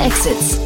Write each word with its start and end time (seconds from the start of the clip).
Exits. 0.00 0.58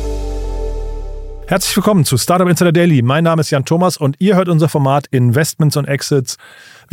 Herzlich 1.49 1.77
willkommen 1.77 2.04
zu 2.04 2.17
Startup 2.17 2.49
Insider 2.49 2.71
Daily. 2.71 3.03
Mein 3.03 3.25
Name 3.25 3.40
ist 3.40 3.51
Jan 3.51 3.65
Thomas 3.65 3.97
und 3.97 4.15
ihr 4.21 4.37
hört 4.37 4.49
unser 4.49 4.69
Format 4.69 5.08
Investments 5.08 5.76
und 5.76 5.87
Exits. 5.87 6.37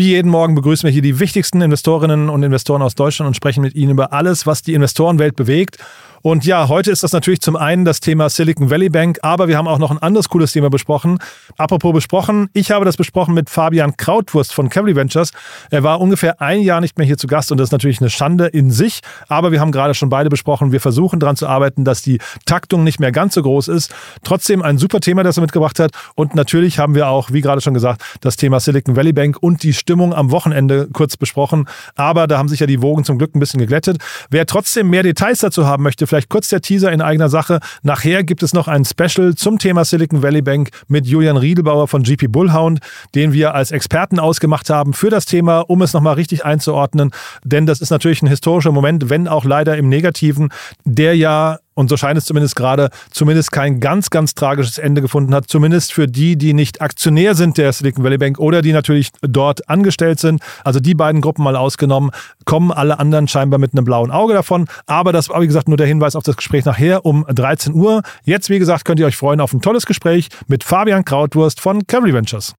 Wie 0.02 0.08
jeden 0.08 0.32
Morgen 0.32 0.56
begrüßen 0.56 0.88
wir 0.88 0.92
hier 0.92 1.04
die 1.04 1.20
wichtigsten 1.20 1.62
Investorinnen 1.62 2.28
und 2.28 2.42
Investoren 2.42 2.82
aus 2.82 2.96
Deutschland 2.96 3.28
und 3.28 3.36
sprechen 3.36 3.62
mit 3.62 3.76
ihnen 3.76 3.92
über 3.92 4.14
alles, 4.14 4.48
was 4.48 4.64
die 4.64 4.74
Investorenwelt 4.74 5.36
bewegt 5.36 5.78
und 6.24 6.46
ja, 6.46 6.68
heute 6.68 6.92
ist 6.92 7.02
das 7.02 7.14
natürlich 7.14 7.42
zum 7.42 7.56
einen 7.56 7.84
das 7.84 8.00
Thema 8.00 8.30
Silicon 8.30 8.70
Valley 8.70 8.90
Bank, 8.90 9.18
aber 9.24 9.48
wir 9.48 9.58
haben 9.58 9.68
auch 9.68 9.80
noch 9.80 9.90
ein 9.90 9.98
anderes 9.98 10.30
cooles 10.30 10.52
Thema 10.52 10.70
besprochen. 10.70 11.18
Apropos 11.58 11.94
besprochen, 11.94 12.48
ich 12.54 12.70
habe 12.70 12.86
das 12.86 12.96
besprochen 12.96 13.34
mit 13.34 13.50
Fabian 13.50 13.98
Krautwurst 13.98 14.54
von 14.54 14.70
Cavalry 14.70 14.96
Ventures. 14.96 15.32
Er 15.72 15.82
war 15.82 16.00
ungefähr 16.00 16.40
ein 16.40 16.62
Jahr 16.62 16.80
nicht 16.80 17.00
mehr 17.00 17.08
hier 17.08 17.18
zu 17.18 17.26
Gast 17.26 17.52
und 17.52 17.58
das 17.58 17.70
ist 17.70 17.72
natürlich 17.72 18.02
eine 18.02 18.12
Schande 18.12 18.46
in 18.46 18.70
sich, 18.70 19.00
aber 19.30 19.52
wir 19.52 19.60
haben 19.60 19.72
gerade 19.72 19.96
schon 19.96 20.10
beide 20.10 20.30
besprochen, 20.30 20.72
wir 20.72 20.80
versuchen 20.80 21.20
daran 21.20 21.38
zu 21.38 21.48
arbeiten, 21.48 21.86
dass 21.86 22.04
die 22.04 22.20
Taktung 22.46 22.84
nicht 22.84 23.00
mehr 23.00 23.12
ganz 23.12 23.34
so 23.34 23.42
groß 23.42 23.70
ist. 23.70 23.92
Trotzdem 24.24 24.62
ein 24.62 24.78
super 24.78 25.00
Thema, 25.00 25.24
das 25.24 25.38
er 25.38 25.42
mitgebracht 25.42 25.80
hat 25.80 25.92
und 26.14 26.36
natürlich 26.36 26.78
haben 26.78 26.94
wir 26.94 27.08
auch, 27.08 27.32
wie 27.32 27.42
gerade 27.42 27.62
schon 27.62 27.74
gesagt, 27.74 28.04
das 28.22 28.36
Thema 28.36 28.60
Silicon 28.60 28.96
Valley 28.96 29.14
Bank 29.14 29.38
und 29.42 29.64
die 29.64 29.74
Stimmung 29.92 30.14
am 30.14 30.32
Wochenende 30.32 30.88
kurz 30.94 31.18
besprochen, 31.18 31.68
aber 31.96 32.26
da 32.26 32.38
haben 32.38 32.48
sich 32.48 32.62
ja 32.62 32.66
die 32.66 32.82
Wogen 32.82 33.04
zum 33.04 33.18
Glück 33.18 33.36
ein 33.36 33.42
bisschen 33.42 33.60
geglättet. 33.60 33.98
Wer 34.30 34.46
trotzdem 34.46 34.90
mehr 34.90 35.04
Details 35.04 35.40
dazu 35.40 35.68
haben 35.68 35.84
möchte, 35.84 36.08
vielleicht 36.08 36.30
kurz 36.30 36.48
der 36.48 36.62
Teaser 36.62 36.94
in 36.94 37.02
eigener 37.02 37.28
Sache. 37.28 37.60
Nachher 37.84 38.24
gibt 38.24 38.42
es 38.42 38.54
noch 38.54 38.70
ein 38.70 38.86
Special 38.86 39.36
zum 39.36 39.60
Thema 39.60 39.84
Silicon 39.84 40.24
Valley 40.24 40.42
Bank 40.42 40.70
mit 40.88 41.06
Julian 41.08 41.36
Riedelbauer 41.36 41.90
von 41.90 42.04
GP 42.04 42.28
Bullhound, 42.30 42.80
den 43.16 43.34
wir 43.34 43.54
als 43.54 43.72
Experten 43.72 44.18
ausgemacht 44.18 44.70
haben 44.70 44.94
für 44.94 45.10
das 45.10 45.26
Thema, 45.26 45.60
um 45.60 45.82
es 45.82 45.92
nochmal 45.92 46.14
richtig 46.14 46.46
einzuordnen. 46.46 47.12
Denn 47.44 47.66
das 47.66 47.82
ist 47.82 47.90
natürlich 47.90 48.22
ein 48.22 48.28
historischer 48.28 48.72
Moment, 48.72 49.10
wenn 49.10 49.28
auch 49.28 49.44
leider 49.44 49.76
im 49.76 49.90
Negativen, 49.90 50.54
der 50.86 51.18
ja 51.18 51.60
und 51.74 51.90
so 51.90 51.98
scheint 51.98 52.18
es 52.18 52.26
zumindest 52.26 52.56
gerade, 52.56 52.90
zumindest 53.12 53.52
kein 53.52 53.80
ganz, 53.80 54.10
ganz 54.10 54.36
tragisches 54.36 54.78
Ende 54.78 55.02
gefunden 55.02 55.34
hat. 55.34 55.48
Zumindest 55.48 55.94
für 55.94 56.08
die, 56.08 56.36
die 56.36 56.54
nicht 56.54 56.82
Aktionär 56.82 57.34
sind 57.34 57.58
der 57.58 57.72
Silicon 57.72 58.04
Valley 58.04 58.18
Bank 58.18 58.40
oder 58.40 58.62
die 58.62 58.74
natürlich 58.74 59.12
dort 59.22 59.70
angestellt 59.70 60.20
sind. 60.20 60.42
Also 60.64 60.80
die 60.80 60.96
beiden 60.96 61.22
Gruppen 61.22 61.44
mal 61.44 61.56
ausgenommen, 61.56 62.12
kommen 62.46 62.72
alle 62.72 63.00
anderen 63.00 63.28
scheinbar 63.28 63.60
mit 63.60 63.74
einem 63.74 63.86
blauen 63.86 64.12
Auge 64.12 64.34
davon. 64.34 64.68
Aber 64.86 65.14
das 65.14 65.30
war, 65.30 65.42
wie 65.42 65.48
gesagt, 65.48 65.70
nur 65.70 65.78
der 65.78 65.88
Hinweis 65.88 66.16
auf 66.16 66.24
das 66.24 66.36
Gespräch 66.36 66.66
nachher 66.66 67.06
um 67.06 67.26
13 67.28 67.74
Uhr. 67.74 68.02
Jetzt, 68.24 68.50
wie 68.50 68.60
gesagt, 68.60 68.84
könnt 68.84 69.00
ihr 69.00 69.06
euch 69.06 69.18
freuen 69.18 69.40
auf 69.40 69.54
ein 69.54 69.62
tolles 69.62 69.86
Gespräch 69.86 70.28
mit 70.48 70.64
Fabian 70.64 71.06
Krautwurst 71.06 71.62
von 71.62 71.88
Cavalry 71.88 72.14
Ventures. 72.14 72.54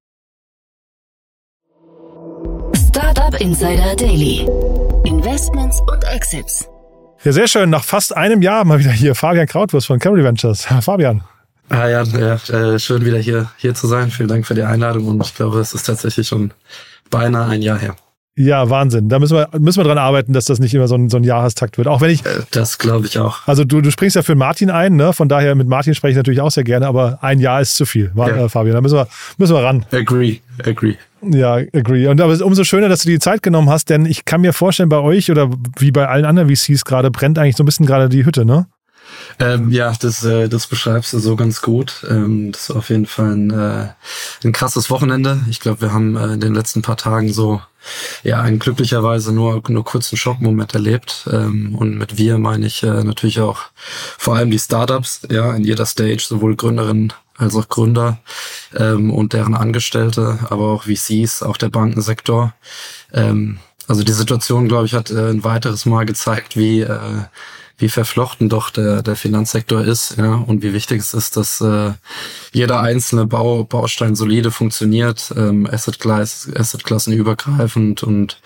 Startup 2.87 3.39
Insider 3.39 3.95
Daily. 3.95 4.47
Investments 5.05 5.81
und 5.91 6.03
Exits. 6.05 6.67
Ja, 7.23 7.31
sehr 7.31 7.47
schön. 7.47 7.69
Nach 7.69 7.85
fast 7.85 8.15
einem 8.15 8.41
Jahr 8.41 8.65
mal 8.65 8.79
wieder 8.79 8.91
hier 8.91 9.15
Fabian 9.15 9.47
Krautwurst 9.47 9.87
von 9.87 9.97
Camry 9.97 10.23
Ventures. 10.23 10.65
Fabian. 10.81 11.23
Ah 11.69 11.87
ja, 11.87 12.03
ja 12.03 12.35
äh, 12.35 12.77
schön 12.77 13.05
wieder 13.05 13.17
hier, 13.17 13.49
hier 13.57 13.73
zu 13.73 13.87
sein. 13.87 14.11
Vielen 14.11 14.27
Dank 14.27 14.45
für 14.45 14.55
die 14.55 14.63
Einladung 14.63 15.07
und 15.07 15.25
ich 15.25 15.33
glaube, 15.33 15.59
es 15.59 15.73
ist 15.73 15.83
tatsächlich 15.83 16.27
schon 16.27 16.51
beinahe 17.09 17.49
ein 17.49 17.61
Jahr 17.61 17.79
her. 17.79 17.95
Ja, 18.35 18.67
Wahnsinn. 18.69 19.09
Da 19.09 19.19
müssen 19.19 19.37
wir, 19.37 19.49
müssen 19.59 19.79
wir 19.79 19.83
dran 19.83 19.99
arbeiten, 19.99 20.33
dass 20.33 20.45
das 20.45 20.59
nicht 20.59 20.73
immer 20.73 20.87
so 20.87 20.95
ein, 20.95 21.09
so 21.09 21.17
ein 21.17 21.23
Jahrestakt 21.23 21.77
wird. 21.77 21.87
Auch 21.87 22.01
wenn 22.01 22.09
ich. 22.09 22.25
Äh, 22.25 22.39
das 22.49 22.79
glaube 22.79 23.05
ich 23.05 23.19
auch. 23.19 23.47
Also 23.47 23.63
du, 23.63 23.79
du 23.81 23.91
springst 23.91 24.15
ja 24.15 24.23
für 24.23 24.33
Martin 24.33 24.71
ein, 24.71 24.95
ne? 24.95 25.13
Von 25.13 25.29
daher 25.29 25.53
mit 25.53 25.67
Martin 25.67 25.93
spreche 25.93 26.11
ich 26.11 26.17
natürlich 26.17 26.41
auch 26.41 26.49
sehr 26.49 26.63
gerne, 26.63 26.87
aber 26.87 27.19
ein 27.21 27.39
Jahr 27.39 27.61
ist 27.61 27.75
zu 27.75 27.85
viel, 27.85 28.11
war, 28.15 28.29
ja. 28.29 28.45
äh, 28.45 28.49
Fabian. 28.49 28.73
Da 28.73 28.81
müssen 28.81 28.95
wir, 28.95 29.07
müssen 29.37 29.53
wir 29.53 29.63
ran. 29.63 29.85
Agree, 29.91 30.39
agree. 30.65 30.95
Ja, 31.21 31.53
agree. 31.73 32.07
Und 32.07 32.19
aber 32.19 32.33
es 32.33 32.39
ist 32.39 32.45
umso 32.45 32.63
schöner, 32.63 32.89
dass 32.89 33.03
du 33.03 33.09
die 33.09 33.19
Zeit 33.19 33.43
genommen 33.43 33.69
hast, 33.69 33.91
denn 33.91 34.07
ich 34.07 34.25
kann 34.25 34.41
mir 34.41 34.51
vorstellen, 34.51 34.89
bei 34.89 34.99
euch 34.99 35.29
oder 35.29 35.51
wie 35.77 35.91
bei 35.91 36.07
allen 36.07 36.25
anderen 36.25 36.53
VCs 36.53 36.85
gerade 36.85 37.11
brennt 37.11 37.37
eigentlich 37.37 37.55
so 37.55 37.63
ein 37.63 37.67
bisschen 37.67 37.85
gerade 37.85 38.09
die 38.09 38.25
Hütte, 38.25 38.45
ne? 38.45 38.65
Ähm, 39.39 39.69
ja, 39.69 39.93
das, 39.99 40.23
äh, 40.23 40.49
das 40.49 40.67
beschreibst 40.67 41.13
du 41.13 41.19
so 41.19 41.35
ganz 41.35 41.61
gut. 41.61 42.05
Ähm, 42.09 42.51
das 42.51 42.69
ist 42.69 42.75
auf 42.75 42.89
jeden 42.89 43.05
Fall 43.05 43.35
ein, 43.35 43.51
äh, 43.51 43.87
ein 44.43 44.51
krasses 44.51 44.89
Wochenende. 44.89 45.41
Ich 45.49 45.59
glaube, 45.59 45.81
wir 45.81 45.93
haben 45.93 46.15
äh, 46.15 46.33
in 46.33 46.39
den 46.39 46.55
letzten 46.55 46.81
paar 46.81 46.97
Tagen 46.97 47.31
so 47.31 47.61
ja 48.23 48.47
glücklicherweise 48.49 49.33
nur 49.33 49.61
nur 49.67 49.83
kurzen 49.83 50.17
Schockmoment 50.17 50.73
erlebt. 50.73 51.27
Ähm, 51.31 51.75
und 51.75 51.97
mit 51.97 52.17
wir 52.17 52.37
meine 52.37 52.65
ich 52.65 52.83
äh, 52.83 53.03
natürlich 53.03 53.39
auch 53.39 53.61
vor 54.17 54.35
allem 54.35 54.51
die 54.51 54.59
Startups, 54.59 55.21
ja, 55.29 55.53
in 55.53 55.63
jeder 55.63 55.85
Stage, 55.85 56.23
sowohl 56.27 56.55
Gründerinnen 56.55 57.13
als 57.37 57.55
auch 57.55 57.67
Gründer 57.67 58.19
ähm, 58.75 59.11
und 59.11 59.33
deren 59.33 59.55
Angestellte, 59.55 60.39
aber 60.49 60.71
auch 60.71 60.83
VCs, 60.83 61.43
auch 61.43 61.57
der 61.57 61.69
Bankensektor. 61.69 62.53
Ähm, 63.11 63.59
also 63.87 64.03
die 64.03 64.13
Situation, 64.13 64.67
glaube 64.67 64.85
ich, 64.85 64.93
hat 64.93 65.11
äh, 65.11 65.29
ein 65.29 65.43
weiteres 65.43 65.85
Mal 65.85 66.05
gezeigt, 66.05 66.55
wie 66.55 66.81
äh, 66.81 66.99
wie 67.77 67.89
verflochten 67.89 68.49
doch 68.49 68.69
der, 68.69 69.01
der 69.01 69.15
Finanzsektor 69.15 69.83
ist 69.83 70.15
ja, 70.17 70.35
und 70.35 70.61
wie 70.61 70.73
wichtig 70.73 71.01
es 71.01 71.13
ist, 71.13 71.37
dass 71.37 71.59
äh, 71.61 71.93
jeder 72.51 72.79
einzelne 72.81 73.25
Bau, 73.25 73.63
Baustein 73.63 74.15
solide 74.15 74.51
funktioniert, 74.51 75.33
ähm, 75.35 75.67
Asset-Klassen 75.69 76.55
Asset 76.55 77.07
übergreifend 77.07 78.03
und 78.03 78.39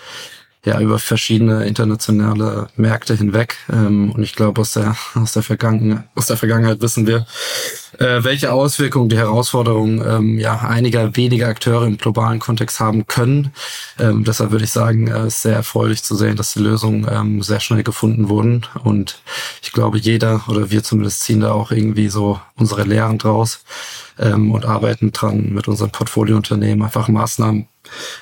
ja 0.66 0.80
über 0.82 1.00
verschiedene 1.00 1.66
internationale 1.66 2.68
Märkte 2.76 3.16
hinweg. 3.16 3.58
Ähm, 3.72 4.12
und 4.12 4.24
ich 4.24 4.36
glaube, 4.36 4.62
aus 4.62 4.74
der, 4.74 4.96
aus, 5.16 5.34
der 5.34 5.44
Vergangen 5.44 6.04
aus 6.16 6.28
der 6.28 6.38
Vergangenheit 6.38 6.82
wissen 6.82 7.08
wir, 7.08 7.26
äh, 8.00 8.24
welche 8.24 8.52
Auswirkungen 8.52 9.10
die 9.10 9.18
Herausforderungen 9.18 10.04
ähm, 10.06 10.40
ja, 10.40 10.58
einiger 10.60 11.16
weniger 11.16 11.48
Akteure 11.48 11.86
im 11.86 11.98
globalen 11.98 12.40
Kontext 12.40 12.80
haben 12.80 13.08
können. 13.08 13.54
Ähm, 14.00 14.24
deshalb 14.24 14.52
würde 14.52 14.66
ich 14.66 14.72
sagen, 14.72 15.08
äh, 15.08 15.28
ist 15.28 15.42
sehr 15.42 15.56
erfreulich 15.56 16.04
zu 16.04 16.16
sehen, 16.16 16.36
dass 16.36 16.54
die 16.54 16.60
Lösungen 16.60 17.08
ähm, 17.12 17.42
sehr 17.42 17.60
schnell 17.60 17.84
gefunden 17.84 18.30
wurden. 18.30 18.66
Und 18.84 19.22
ich 19.62 19.72
glaube, 19.72 19.98
jeder 19.98 20.42
oder 20.48 20.70
wir 20.72 20.84
zumindest 20.84 21.22
ziehen 21.22 21.42
da 21.42 21.52
auch 21.52 21.72
irgendwie 21.72 22.10
so 22.10 22.40
unsere 22.56 22.84
Lehren 22.84 23.18
draus 23.18 23.64
ähm, 24.20 24.52
und 24.52 24.66
arbeiten 24.66 25.12
dran 25.12 25.54
mit 25.54 25.68
unserem 25.68 25.92
Portfoliounternehmen 25.92 26.84
einfach 26.84 27.08
Maßnahmen 27.08 27.68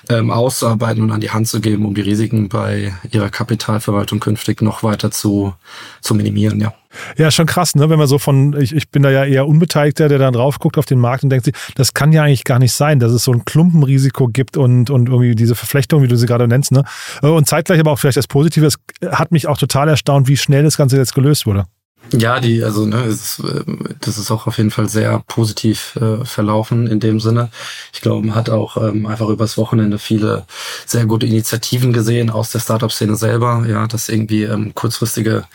ähm, 0.09 0.31
auszuarbeiten 0.31 1.03
und 1.03 1.11
an 1.11 1.21
die 1.21 1.31
Hand 1.31 1.47
zu 1.47 1.59
geben, 1.59 1.85
um 1.85 1.95
die 1.95 2.01
Risiken 2.01 2.49
bei 2.49 2.93
ihrer 3.11 3.29
Kapitalverwaltung 3.29 4.19
künftig 4.19 4.61
noch 4.61 4.83
weiter 4.83 5.11
zu, 5.11 5.53
zu 6.01 6.15
minimieren, 6.15 6.61
ja. 6.61 6.73
Ja, 7.17 7.31
schon 7.31 7.45
krass, 7.45 7.75
ne? 7.75 7.89
Wenn 7.89 7.97
man 7.97 8.07
so 8.07 8.17
von, 8.17 8.59
ich, 8.59 8.75
ich 8.75 8.89
bin 8.89 9.03
da 9.03 9.09
ja 9.09 9.25
eher 9.25 9.47
Unbeteiligter, 9.47 10.07
der 10.07 10.19
dann 10.19 10.33
drauf 10.33 10.59
guckt 10.59 10.77
auf 10.77 10.85
den 10.85 10.99
Markt 10.99 11.23
und 11.23 11.29
denkt 11.29 11.45
sich, 11.45 11.55
das 11.75 11.93
kann 11.93 12.11
ja 12.11 12.23
eigentlich 12.23 12.43
gar 12.43 12.59
nicht 12.59 12.73
sein, 12.73 12.99
dass 12.99 13.11
es 13.11 13.23
so 13.23 13.31
ein 13.31 13.45
Klumpenrisiko 13.45 14.27
gibt 14.27 14.57
und, 14.57 14.89
und 14.89 15.07
irgendwie 15.07 15.35
diese 15.35 15.55
Verflechtung, 15.55 16.01
wie 16.01 16.07
du 16.07 16.17
sie 16.17 16.25
gerade 16.25 16.47
nennst, 16.47 16.71
ne? 16.71 16.83
Und 17.21 17.47
zeitgleich 17.47 17.79
aber 17.79 17.91
auch 17.91 17.99
vielleicht 17.99 18.17
das 18.17 18.27
Positive, 18.27 18.65
es 18.65 18.77
hat 19.11 19.31
mich 19.31 19.47
auch 19.47 19.57
total 19.57 19.89
erstaunt, 19.89 20.27
wie 20.27 20.37
schnell 20.37 20.63
das 20.63 20.77
Ganze 20.77 20.97
jetzt 20.97 21.13
gelöst 21.13 21.45
wurde. 21.45 21.65
Ja, 22.11 22.39
die, 22.39 22.63
also 22.63 22.85
ne, 22.85 23.03
ist, 23.05 23.39
ähm, 23.39 23.79
das 23.99 24.17
ist 24.17 24.29
auch 24.31 24.45
auf 24.47 24.57
jeden 24.57 24.71
Fall 24.71 24.87
sehr 24.87 25.23
positiv 25.27 25.95
äh, 25.95 26.23
verlaufen 26.23 26.87
in 26.87 26.99
dem 26.99 27.19
Sinne. 27.19 27.49
Ich 27.93 28.01
glaube, 28.01 28.25
man 28.25 28.35
hat 28.35 28.49
auch 28.49 28.77
ähm, 28.77 29.05
einfach 29.07 29.27
übers 29.29 29.57
Wochenende 29.57 29.97
viele 29.97 30.45
sehr 30.85 31.05
gute 31.07 31.25
Initiativen 31.25 31.93
gesehen 31.93 32.29
aus 32.29 32.51
der 32.51 32.59
Startup-Szene 32.59 33.15
selber, 33.15 33.65
ja, 33.67 33.87
dass 33.87 34.07
irgendwie 34.07 34.43
ähm, 34.43 34.73
kurzfristige 34.75 35.45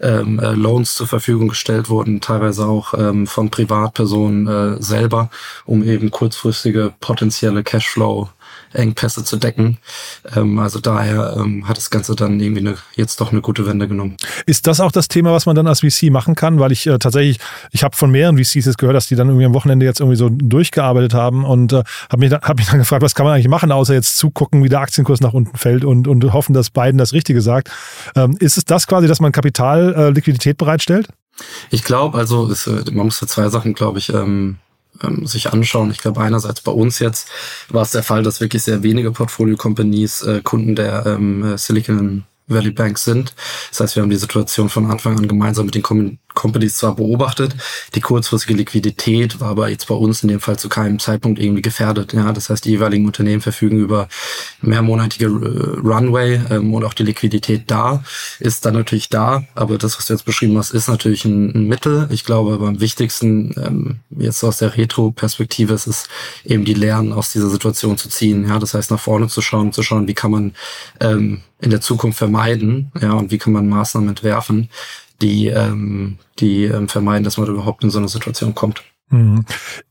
ähm, 0.00 0.38
äh, 0.40 0.52
Loans 0.52 0.94
zur 0.94 1.06
Verfügung 1.06 1.48
gestellt 1.48 1.88
wurden, 1.88 2.20
teilweise 2.20 2.66
auch 2.66 2.94
ähm, 2.94 3.26
von 3.26 3.50
Privatpersonen 3.50 4.46
äh, 4.46 4.82
selber, 4.82 5.30
um 5.64 5.82
eben 5.82 6.10
kurzfristige 6.10 6.92
potenzielle 7.00 7.64
Cashflow 7.64 8.28
Engpässe 8.74 9.24
zu 9.24 9.36
decken. 9.36 9.78
Ähm, 10.34 10.58
also 10.58 10.80
daher 10.80 11.36
ähm, 11.38 11.68
hat 11.68 11.76
das 11.76 11.90
Ganze 11.90 12.14
dann 12.14 12.40
irgendwie 12.40 12.60
eine, 12.60 12.76
jetzt 12.94 13.20
doch 13.20 13.32
eine 13.32 13.40
gute 13.40 13.66
Wende 13.66 13.88
genommen. 13.88 14.16
Ist 14.46 14.66
das 14.66 14.80
auch 14.80 14.92
das 14.92 15.08
Thema, 15.08 15.32
was 15.32 15.46
man 15.46 15.56
dann 15.56 15.66
als 15.66 15.80
VC 15.80 16.10
machen 16.10 16.34
kann? 16.34 16.58
Weil 16.58 16.72
ich 16.72 16.86
äh, 16.86 16.98
tatsächlich, 16.98 17.38
ich 17.70 17.84
habe 17.84 17.96
von 17.96 18.10
mehreren 18.10 18.36
VCs 18.36 18.66
jetzt 18.66 18.78
gehört, 18.78 18.96
dass 18.96 19.06
die 19.06 19.16
dann 19.16 19.28
irgendwie 19.28 19.46
am 19.46 19.54
Wochenende 19.54 19.86
jetzt 19.86 20.00
irgendwie 20.00 20.16
so 20.16 20.28
durchgearbeitet 20.28 21.14
haben 21.14 21.44
und 21.44 21.72
äh, 21.72 21.82
habe 22.10 22.20
mich, 22.20 22.32
hab 22.32 22.56
mich 22.56 22.66
dann 22.66 22.78
gefragt, 22.80 23.02
was 23.02 23.14
kann 23.14 23.24
man 23.24 23.34
eigentlich 23.34 23.48
machen, 23.48 23.72
außer 23.72 23.94
jetzt 23.94 24.16
zugucken, 24.16 24.62
wie 24.64 24.68
der 24.68 24.80
Aktienkurs 24.80 25.20
nach 25.20 25.32
unten 25.32 25.56
fällt 25.56 25.84
und, 25.84 26.08
und 26.08 26.32
hoffen, 26.32 26.54
dass 26.54 26.70
Biden 26.70 26.98
das 26.98 27.12
Richtige 27.12 27.40
sagt. 27.40 27.70
Ähm, 28.16 28.36
ist 28.40 28.56
es 28.56 28.64
das 28.64 28.86
quasi, 28.86 29.06
dass 29.06 29.20
man 29.20 29.32
Kapital, 29.32 29.94
äh, 29.94 30.10
Liquidität 30.10 30.56
bereitstellt? 30.56 31.08
Ich 31.70 31.84
glaube, 31.84 32.18
also 32.18 32.48
es, 32.50 32.66
äh, 32.66 32.84
man 32.92 33.06
muss 33.06 33.18
für 33.18 33.26
zwei 33.26 33.48
Sachen, 33.48 33.74
glaube 33.74 33.98
ich, 33.98 34.12
ähm, 34.12 34.58
ähm, 35.02 35.26
sich 35.26 35.52
anschauen. 35.52 35.90
Ich 35.90 35.98
glaube, 35.98 36.20
einerseits 36.20 36.60
bei 36.60 36.72
uns 36.72 36.98
jetzt 36.98 37.28
war 37.68 37.82
es 37.82 37.90
der 37.90 38.02
Fall, 38.02 38.22
dass 38.22 38.40
wirklich 38.40 38.62
sehr 38.62 38.82
wenige 38.82 39.10
Portfolio-Companies 39.10 40.22
äh, 40.22 40.40
Kunden 40.42 40.76
der 40.76 41.06
ähm, 41.06 41.56
Silicon 41.56 42.24
Valley 42.46 42.70
Bank 42.70 42.98
sind. 42.98 43.34
Das 43.70 43.80
heißt, 43.80 43.96
wir 43.96 44.02
haben 44.02 44.10
die 44.10 44.16
Situation 44.16 44.68
von 44.68 44.90
Anfang 44.90 45.18
an 45.18 45.28
gemeinsam 45.28 45.66
mit 45.66 45.74
den 45.74 45.82
Companies 46.34 46.76
zwar 46.76 46.96
beobachtet, 46.96 47.54
die 47.94 48.00
kurzfristige 48.00 48.54
Liquidität 48.54 49.40
war 49.40 49.50
aber 49.50 49.68
jetzt 49.68 49.86
bei 49.86 49.94
uns 49.94 50.22
in 50.22 50.28
dem 50.28 50.40
Fall 50.40 50.58
zu 50.58 50.68
keinem 50.68 50.98
Zeitpunkt 50.98 51.38
irgendwie 51.38 51.62
gefährdet. 51.62 52.12
Ja, 52.12 52.32
das 52.32 52.50
heißt, 52.50 52.64
die 52.64 52.70
jeweiligen 52.70 53.06
Unternehmen 53.06 53.40
verfügen 53.40 53.78
über 53.78 54.08
mehrmonatige 54.60 55.26
äh, 55.26 55.80
Runway 55.86 56.40
ähm, 56.50 56.74
und 56.74 56.84
auch 56.84 56.94
die 56.94 57.04
Liquidität 57.04 57.70
da 57.70 58.02
ist 58.40 58.66
dann 58.66 58.74
natürlich 58.74 59.08
da. 59.08 59.44
Aber 59.54 59.78
das, 59.78 59.96
was 59.96 60.06
du 60.06 60.12
jetzt 60.12 60.24
beschrieben 60.24 60.58
hast, 60.58 60.72
ist 60.72 60.88
natürlich 60.88 61.24
ein, 61.24 61.54
ein 61.54 61.68
Mittel. 61.68 62.08
Ich 62.10 62.24
glaube, 62.24 62.54
aber 62.54 62.68
am 62.68 62.80
wichtigsten 62.80 63.54
ähm, 63.56 64.00
jetzt 64.10 64.42
aus 64.42 64.58
der 64.58 64.76
Retro-Perspektive 64.76 65.72
ist 65.72 65.86
es 65.86 66.08
eben 66.44 66.64
die 66.64 66.74
Lernen 66.74 67.12
aus 67.12 67.32
dieser 67.32 67.48
Situation 67.48 67.96
zu 67.96 68.08
ziehen. 68.08 68.48
Ja, 68.48 68.58
das 68.58 68.74
heißt, 68.74 68.90
nach 68.90 69.00
vorne 69.00 69.28
zu 69.28 69.40
schauen, 69.40 69.72
zu 69.72 69.82
schauen, 69.82 70.08
wie 70.08 70.14
kann 70.14 70.32
man 70.32 70.54
ähm, 71.00 71.42
in 71.64 71.70
der 71.70 71.80
Zukunft 71.80 72.18
vermeiden, 72.18 72.92
ja, 73.00 73.12
und 73.12 73.30
wie 73.30 73.38
kann 73.38 73.54
man 73.54 73.68
Maßnahmen 73.68 74.10
entwerfen, 74.10 74.68
die, 75.22 75.46
ähm, 75.46 76.18
die 76.38 76.64
ähm, 76.64 76.88
vermeiden, 76.88 77.24
dass 77.24 77.38
man 77.38 77.48
überhaupt 77.48 77.82
in 77.82 77.90
so 77.90 77.98
eine 77.98 78.08
Situation 78.08 78.54
kommt. 78.54 78.82
Mhm. 79.14 79.44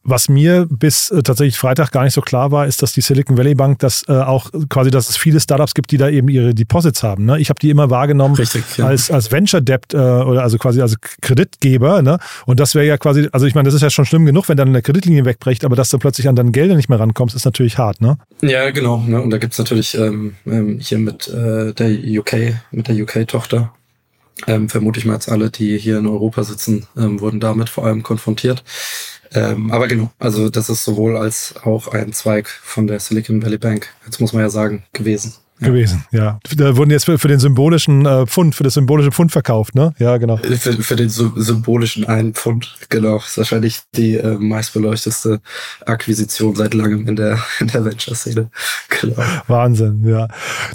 Was 0.03 0.27
mir 0.27 0.67
bis 0.69 1.09
äh, 1.11 1.23
tatsächlich 1.23 1.57
Freitag 1.57 1.91
gar 1.91 2.03
nicht 2.03 2.13
so 2.13 2.21
klar 2.21 2.51
war, 2.51 2.67
ist, 2.67 2.81
dass 2.81 2.91
die 2.91 3.01
Silicon 3.01 3.37
Valley 3.37 3.55
Bank 3.55 3.79
das 3.79 4.03
äh, 4.09 4.11
auch 4.11 4.51
quasi, 4.69 4.91
dass 4.91 5.09
es 5.09 5.15
viele 5.15 5.39
Startups 5.39 5.73
gibt, 5.73 5.91
die 5.91 5.97
da 5.97 6.09
eben 6.09 6.27
ihre 6.27 6.53
Deposits 6.53 7.03
haben. 7.03 7.25
Ne? 7.25 7.39
Ich 7.39 7.49
habe 7.49 7.59
die 7.59 7.69
immer 7.69 7.89
wahrgenommen 7.89 8.35
Richtig, 8.35 8.63
ja. 8.77 8.87
als, 8.87 9.09
als 9.09 9.31
Venture 9.31 9.61
Debt 9.61 9.93
äh, 9.93 9.97
oder 9.97 10.43
also 10.43 10.57
quasi 10.57 10.81
als 10.81 10.97
Kreditgeber. 11.21 12.01
Ne? 12.01 12.17
Und 12.45 12.59
das 12.59 12.75
wäre 12.75 12.85
ja 12.85 12.97
quasi, 12.97 13.29
also 13.31 13.45
ich 13.45 13.55
meine, 13.55 13.67
das 13.67 13.75
ist 13.75 13.81
ja 13.81 13.89
schon 13.89 14.05
schlimm 14.05 14.25
genug, 14.25 14.49
wenn 14.49 14.57
dann 14.57 14.69
eine 14.69 14.81
Kreditlinie 14.81 15.23
wegbricht, 15.23 15.63
aber 15.63 15.75
dass 15.75 15.89
du 15.89 15.97
plötzlich 15.99 16.27
an 16.27 16.35
deine 16.35 16.51
Gelder 16.51 16.75
nicht 16.75 16.89
mehr 16.89 16.99
rankommst, 16.99 17.35
ist 17.35 17.45
natürlich 17.45 17.77
hart, 17.77 18.01
ne? 18.01 18.17
Ja, 18.41 18.71
genau. 18.71 18.97
Ne? 19.07 19.21
Und 19.21 19.29
da 19.29 19.37
gibt's 19.37 19.57
natürlich 19.57 19.95
ähm, 19.95 20.35
ähm 20.45 20.79
hier 20.79 20.97
mit 20.97 21.29
äh, 21.29 21.73
der 21.73 21.89
UK, 22.19 22.55
mit 22.71 22.89
der 22.89 22.95
UK-Tochter, 22.95 23.71
ähm, 24.47 24.69
vermute 24.69 24.99
ich 24.99 25.05
mal 25.05 25.13
jetzt 25.13 25.29
alle, 25.29 25.49
die 25.49 25.77
hier 25.77 25.99
in 25.99 26.07
Europa 26.07 26.43
sitzen, 26.43 26.87
ähm, 26.97 27.19
wurden 27.19 27.39
damit 27.39 27.69
vor 27.69 27.85
allem 27.85 28.03
konfrontiert. 28.03 28.63
Ähm, 29.33 29.71
aber 29.71 29.87
genau, 29.87 30.11
also 30.19 30.49
das 30.49 30.69
ist 30.69 30.83
sowohl 30.83 31.17
als 31.17 31.55
auch 31.63 31.87
ein 31.87 32.13
Zweig 32.13 32.47
von 32.47 32.87
der 32.87 32.99
Silicon 32.99 33.41
Valley 33.43 33.57
Bank, 33.57 33.89
jetzt 34.05 34.19
muss 34.19 34.33
man 34.33 34.43
ja 34.43 34.49
sagen, 34.49 34.83
gewesen 34.93 35.33
gewesen, 35.63 36.05
ja. 36.11 36.39
Da 36.55 36.75
wurden 36.77 36.91
jetzt 36.91 37.05
für, 37.05 37.17
für 37.17 37.27
den 37.27 37.39
symbolischen 37.39 38.05
äh, 38.05 38.25
Pfund, 38.25 38.55
für 38.55 38.63
das 38.63 38.73
symbolische 38.75 39.11
Pfund 39.11 39.31
verkauft, 39.31 39.75
ne? 39.75 39.93
Ja, 39.99 40.17
genau. 40.17 40.37
Für, 40.37 40.73
für 40.73 40.95
den 40.95 41.09
symbolischen 41.09 42.05
einen 42.05 42.33
Pfund, 42.33 42.75
genau. 42.89 43.17
Das 43.17 43.29
ist 43.29 43.37
wahrscheinlich 43.37 43.81
die 43.95 44.17
äh, 44.17 44.37
meistbeleuchteste 44.37 45.41
Akquisition 45.85 46.55
seit 46.55 46.73
langem 46.73 47.07
in 47.07 47.15
der, 47.15 47.39
in 47.59 47.67
der 47.67 47.85
Venture-Szene. 47.85 48.49
Genau. 49.01 49.15
Wahnsinn, 49.47 50.03
ja. 50.07 50.27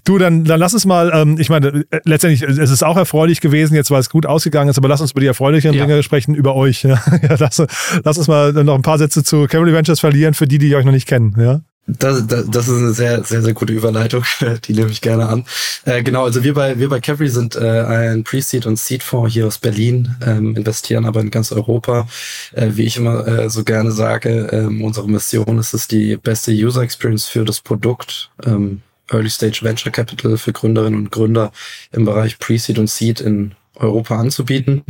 Du, 0.04 0.18
dann, 0.18 0.44
dann 0.44 0.60
lass 0.60 0.74
uns 0.74 0.86
mal, 0.86 1.10
ähm, 1.14 1.36
ich 1.38 1.50
meine, 1.50 1.84
äh, 1.90 2.00
letztendlich, 2.04 2.42
es 2.42 2.70
ist 2.70 2.82
auch 2.82 2.96
erfreulich 2.96 3.40
gewesen, 3.40 3.74
jetzt 3.74 3.90
weil 3.90 4.00
es 4.00 4.10
gut 4.10 4.26
ausgegangen 4.26 4.70
ist, 4.70 4.78
aber 4.78 4.88
lass 4.88 5.00
uns 5.00 5.12
über 5.12 5.20
die 5.20 5.26
erfreulichen 5.26 5.74
ja. 5.74 5.86
Dinge 5.86 6.02
sprechen, 6.02 6.34
über 6.34 6.54
euch. 6.54 6.82
Ja? 6.82 7.00
ja 7.22 7.36
lass, 7.38 7.62
lass 8.04 8.18
uns 8.18 8.28
mal 8.28 8.52
noch 8.52 8.74
ein 8.74 8.82
paar 8.82 8.98
Sätze 8.98 9.22
zu 9.22 9.46
Cavalry 9.46 9.72
Ventures 9.72 10.00
verlieren, 10.00 10.34
für 10.34 10.46
die, 10.46 10.58
die 10.58 10.74
euch 10.74 10.84
noch 10.84 10.92
nicht 10.92 11.08
kennen, 11.08 11.34
ja? 11.38 11.60
Das, 11.90 12.26
das, 12.26 12.44
das 12.50 12.68
ist 12.68 12.76
eine 12.76 12.92
sehr, 12.92 13.24
sehr, 13.24 13.40
sehr 13.40 13.54
gute 13.54 13.72
Überleitung. 13.72 14.22
Die 14.64 14.74
nehme 14.74 14.90
ich 14.90 15.00
gerne 15.00 15.26
an. 15.26 15.46
Äh, 15.86 16.02
genau, 16.02 16.24
also 16.24 16.44
wir 16.44 16.52
bei, 16.52 16.78
wir 16.78 16.90
bei 16.90 17.00
Cavalry 17.00 17.30
sind 17.30 17.56
äh, 17.56 17.80
ein 17.80 18.24
Pre-Seed 18.24 18.66
und 18.66 18.78
Seed-Fonds 18.78 19.32
hier 19.32 19.46
aus 19.46 19.56
Berlin, 19.56 20.14
ähm, 20.24 20.54
investieren 20.54 21.06
aber 21.06 21.20
in 21.20 21.30
ganz 21.30 21.50
Europa. 21.50 22.06
Äh, 22.52 22.72
wie 22.72 22.84
ich 22.84 22.98
immer 22.98 23.26
äh, 23.26 23.48
so 23.48 23.64
gerne 23.64 23.90
sage, 23.90 24.48
ähm, 24.52 24.84
unsere 24.84 25.08
Mission 25.08 25.58
ist 25.58 25.72
es, 25.72 25.88
die 25.88 26.18
beste 26.18 26.52
User 26.52 26.82
Experience 26.82 27.24
für 27.24 27.46
das 27.46 27.60
Produkt, 27.60 28.30
ähm, 28.44 28.82
Early 29.10 29.30
Stage 29.30 29.60
Venture 29.62 29.90
Capital 29.90 30.36
für 30.36 30.52
Gründerinnen 30.52 30.98
und 30.98 31.10
Gründer 31.10 31.52
im 31.92 32.04
Bereich 32.04 32.38
Pre-Seed 32.38 32.78
und 32.78 32.90
Seed 32.90 33.22
in 33.22 33.54
Europa 33.76 34.18
anzubieten. 34.18 34.84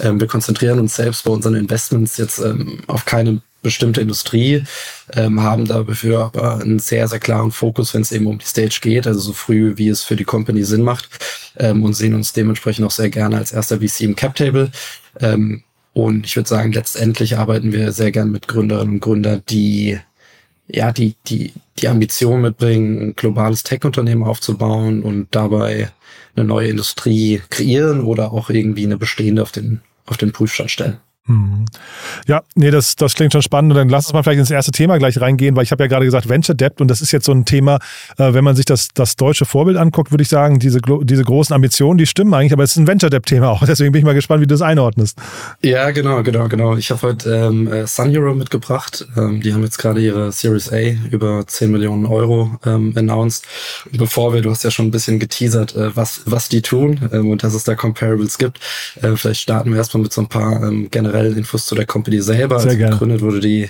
Ähm, 0.00 0.18
wir 0.18 0.28
konzentrieren 0.28 0.78
uns 0.78 0.96
selbst 0.96 1.24
bei 1.24 1.30
unseren 1.30 1.56
Investments 1.56 2.16
jetzt 2.16 2.38
ähm, 2.38 2.80
auf 2.86 3.04
keine 3.04 3.42
bestimmte 3.62 4.00
Industrie, 4.00 4.64
ähm, 5.12 5.42
haben 5.42 5.64
dafür 5.66 6.20
aber 6.26 6.60
einen 6.60 6.78
sehr, 6.78 7.08
sehr 7.08 7.18
klaren 7.18 7.50
Fokus, 7.50 7.94
wenn 7.94 8.02
es 8.02 8.12
eben 8.12 8.26
um 8.26 8.38
die 8.38 8.46
Stage 8.46 8.78
geht, 8.80 9.06
also 9.06 9.20
so 9.20 9.32
früh, 9.32 9.76
wie 9.76 9.88
es 9.88 10.02
für 10.02 10.16
die 10.16 10.24
Company 10.24 10.64
Sinn 10.64 10.82
macht 10.82 11.08
ähm, 11.56 11.82
und 11.84 11.94
sehen 11.94 12.14
uns 12.14 12.32
dementsprechend 12.32 12.86
auch 12.86 12.90
sehr 12.90 13.10
gerne 13.10 13.36
als 13.36 13.52
erster 13.52 13.78
VC 13.80 14.02
im 14.02 14.16
Cap 14.16 14.34
Table. 14.36 14.70
Ähm, 15.20 15.62
und 15.92 16.26
ich 16.26 16.36
würde 16.36 16.48
sagen, 16.48 16.72
letztendlich 16.72 17.38
arbeiten 17.38 17.72
wir 17.72 17.92
sehr 17.92 18.12
gern 18.12 18.30
mit 18.30 18.46
Gründerinnen 18.46 18.94
und 18.94 19.00
Gründern, 19.00 19.42
die 19.48 19.98
ja, 20.68 20.92
die, 20.92 21.16
die, 21.26 21.52
die 21.78 21.88
Ambition 21.88 22.42
mitbringen, 22.42 23.00
ein 23.00 23.16
globales 23.16 23.62
Tech-Unternehmen 23.62 24.22
aufzubauen 24.22 25.02
und 25.02 25.28
dabei 25.30 25.90
eine 26.36 26.44
neue 26.44 26.68
Industrie 26.68 27.40
kreieren 27.48 28.02
oder 28.02 28.32
auch 28.32 28.50
irgendwie 28.50 28.84
eine 28.84 28.98
bestehende 28.98 29.42
auf 29.42 29.50
den, 29.50 29.80
auf 30.06 30.18
den 30.18 30.32
Prüfstand 30.32 30.70
stellen. 30.70 30.98
Mhm. 31.28 31.66
Ja, 32.26 32.42
nee, 32.54 32.70
das, 32.70 32.96
das 32.96 33.14
klingt 33.14 33.32
schon 33.32 33.42
spannend. 33.42 33.72
Und 33.72 33.78
dann 33.78 33.88
lass 33.88 34.06
uns 34.06 34.14
mal 34.14 34.22
vielleicht 34.22 34.40
ins 34.40 34.50
erste 34.50 34.72
Thema 34.72 34.98
gleich 34.98 35.20
reingehen, 35.20 35.54
weil 35.56 35.62
ich 35.62 35.72
habe 35.72 35.84
ja 35.84 35.86
gerade 35.86 36.04
gesagt 36.04 36.28
Venture 36.28 36.54
Debt 36.54 36.80
und 36.80 36.88
das 36.88 37.00
ist 37.00 37.12
jetzt 37.12 37.26
so 37.26 37.32
ein 37.32 37.44
Thema, 37.44 37.78
äh, 38.16 38.32
wenn 38.32 38.44
man 38.44 38.56
sich 38.56 38.64
das, 38.64 38.88
das 38.94 39.16
deutsche 39.16 39.44
Vorbild 39.44 39.76
anguckt, 39.76 40.10
würde 40.10 40.22
ich 40.22 40.28
sagen, 40.28 40.58
diese, 40.58 40.80
diese 41.02 41.24
großen 41.24 41.54
Ambitionen, 41.54 41.98
die 41.98 42.06
stimmen 42.06 42.32
eigentlich, 42.32 42.52
aber 42.52 42.64
es 42.64 42.70
ist 42.72 42.78
ein 42.78 42.86
Venture 42.86 43.10
Debt-Thema 43.10 43.50
auch. 43.50 43.64
Deswegen 43.66 43.92
bin 43.92 44.00
ich 44.00 44.04
mal 44.04 44.14
gespannt, 44.14 44.40
wie 44.40 44.46
du 44.46 44.54
das 44.54 44.62
einordnest. 44.62 45.18
Ja, 45.62 45.90
genau, 45.90 46.22
genau, 46.22 46.48
genau. 46.48 46.76
Ich 46.76 46.90
habe 46.90 47.02
heute 47.02 47.30
ähm, 47.30 47.70
äh, 47.70 47.86
Sun 47.86 48.16
Euro 48.16 48.34
mitgebracht. 48.34 49.06
Ähm, 49.16 49.42
die 49.42 49.52
haben 49.52 49.62
jetzt 49.62 49.78
gerade 49.78 50.00
ihre 50.00 50.32
Series 50.32 50.72
A 50.72 50.78
über 51.10 51.46
10 51.46 51.70
Millionen 51.70 52.06
Euro 52.06 52.58
ähm, 52.64 52.94
announced. 52.96 53.44
Bevor 53.92 54.32
wir, 54.32 54.40
du 54.40 54.50
hast 54.50 54.64
ja 54.64 54.70
schon 54.70 54.86
ein 54.86 54.90
bisschen 54.90 55.18
geteasert, 55.18 55.76
äh, 55.76 55.94
was, 55.94 56.22
was 56.24 56.48
die 56.48 56.62
tun 56.62 57.10
ähm, 57.12 57.30
und 57.30 57.42
dass 57.42 57.52
es 57.52 57.64
da 57.64 57.74
Comparables 57.74 58.38
gibt. 58.38 58.60
Äh, 59.02 59.14
vielleicht 59.16 59.42
starten 59.42 59.70
wir 59.70 59.76
erstmal 59.76 60.02
mit 60.02 60.12
so 60.12 60.22
ein 60.22 60.28
paar 60.28 60.62
ähm, 60.62 60.88
generell 60.90 61.17
generell 61.18 61.36
Infos 61.36 61.66
zu 61.66 61.74
der 61.74 61.86
Company 61.86 62.20
selber. 62.20 62.58
Sehr 62.60 62.70
also 62.70 62.78
gerne. 62.78 62.92
gegründet 62.92 63.20
wurde 63.20 63.40
die 63.40 63.68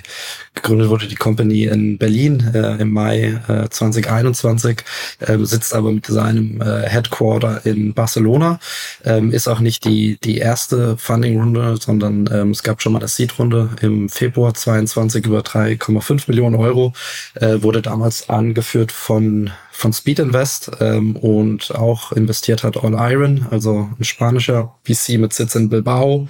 gegründet 0.53 0.89
wurde 0.89 1.07
die 1.07 1.15
Company 1.15 1.63
in 1.65 1.97
Berlin 1.97 2.51
äh, 2.53 2.81
im 2.81 2.91
Mai 2.91 3.39
äh, 3.47 3.69
2021, 3.69 4.79
äh, 5.19 5.37
sitzt 5.39 5.73
aber 5.73 5.91
mit 5.91 6.05
seinem 6.05 6.61
äh, 6.61 6.81
Headquarter 6.87 7.65
in 7.65 7.93
Barcelona. 7.93 8.59
Ähm, 9.05 9.31
ist 9.31 9.47
auch 9.47 9.59
nicht 9.59 9.85
die 9.85 10.17
die 10.23 10.37
erste 10.37 10.97
Funding-Runde, 10.97 11.77
sondern 11.79 12.29
ähm, 12.31 12.51
es 12.51 12.63
gab 12.63 12.81
schon 12.81 12.93
mal 12.93 12.99
eine 12.99 13.07
Seed-Runde 13.07 13.69
im 13.81 14.09
Februar 14.09 14.53
22 14.53 15.25
über 15.25 15.39
3,5 15.39 16.23
Millionen 16.27 16.55
Euro. 16.55 16.93
Äh, 17.35 17.61
wurde 17.61 17.81
damals 17.81 18.29
angeführt 18.29 18.91
von 18.91 19.51
von 19.79 19.93
Speed 19.93 20.19
Invest 20.19 20.71
ähm, 20.81 21.15
und 21.15 21.73
auch 21.73 22.11
investiert 22.11 22.63
hat 22.63 22.83
All 22.83 22.95
Iron, 23.11 23.47
also 23.49 23.89
ein 23.97 24.03
spanischer 24.03 24.75
VC 24.83 25.17
mit 25.17 25.31
Sitz 25.31 25.55
in 25.55 25.69
Bilbao. 25.69 26.27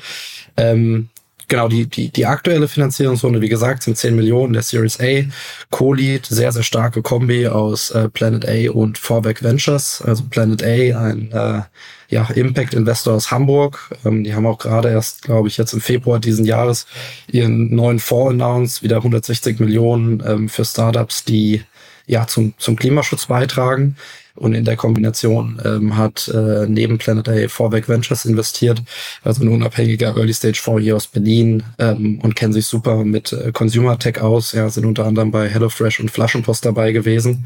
Ähm, 0.56 1.10
genau, 1.48 1.68
die, 1.68 1.88
die, 1.88 2.10
die 2.10 2.28
aktuelle 2.28 2.68
Finanzierungsrunde, 2.68 3.42
wie 3.42 3.50
gesagt, 3.50 3.82
sind 3.82 3.98
10 3.98 4.16
Millionen 4.16 4.54
der 4.54 4.62
Series 4.62 5.00
A. 5.00 5.24
Co-Lead, 5.72 6.28
sehr, 6.28 6.52
sehr 6.52 6.62
starke 6.62 7.02
Kombi 7.02 7.48
aus 7.48 7.90
äh, 7.90 8.08
Planet 8.08 8.48
A 8.48 8.72
und 8.72 9.00
Vorback 9.00 9.42
Ventures. 9.42 10.04
Also 10.06 10.26
Planet 10.30 10.64
A, 10.64 10.68
ein 10.68 11.32
äh, 11.32 11.62
ja, 12.10 12.30
Impact 12.30 12.76
Investor 12.76 13.16
aus 13.16 13.32
Hamburg. 13.32 13.96
Ähm, 14.06 14.24
die 14.24 14.36
haben 14.36 14.46
auch 14.46 14.60
gerade 14.60 14.90
erst, 14.90 15.24
glaube 15.24 15.48
ich, 15.48 15.58
jetzt 15.58 15.74
im 15.74 15.82
Februar 15.82 16.20
diesen 16.20 16.46
Jahres 16.46 16.86
ihren 17.32 17.74
neuen 17.74 17.98
Fonds 17.98 18.34
announced, 18.34 18.84
wieder 18.84 18.98
160 18.98 19.60
Millionen 19.60 20.22
ähm, 20.24 20.50
für 20.50 20.66
Startups, 20.66 21.24
die 21.24 21.64
ja 22.06 22.28
zum, 22.28 22.54
zum 22.58 22.76
Klimaschutz 22.76 23.28
beitragen. 23.28 23.98
Und 24.40 24.54
in 24.54 24.64
der 24.64 24.78
Kombination 24.78 25.60
ähm, 25.66 25.98
hat 25.98 26.30
äh, 26.30 26.66
neben 26.68 26.98
Planet 26.98 27.28
A 27.28 27.48
Vorweg 27.50 27.90
Ventures 27.90 28.24
investiert, 28.24 28.82
also 29.24 29.42
ein 29.42 29.50
unabhängiger 29.50 30.16
Early 30.16 30.34
Stage 30.34 30.60
Fonds 30.62 30.82
hier 30.82 30.96
aus 30.96 31.08
Berlin 31.08 31.64
ähm, 31.78 32.20
und 32.24 32.36
kennen 32.36 32.54
sich 32.54 32.66
super 32.66 33.04
mit 33.04 33.34
äh, 33.34 33.52
Consumer 33.52 34.00
Tech 34.00 34.22
aus. 34.22 34.54
Ja, 34.54 34.70
sind 34.70 34.86
unter 34.86 35.06
anderem 35.06 35.32
bei 35.32 35.50
HelloFresh 35.50 36.00
und 36.00 36.10
Flaschenpost 36.10 36.66
dabei 36.66 36.94
gewesen. 36.94 37.46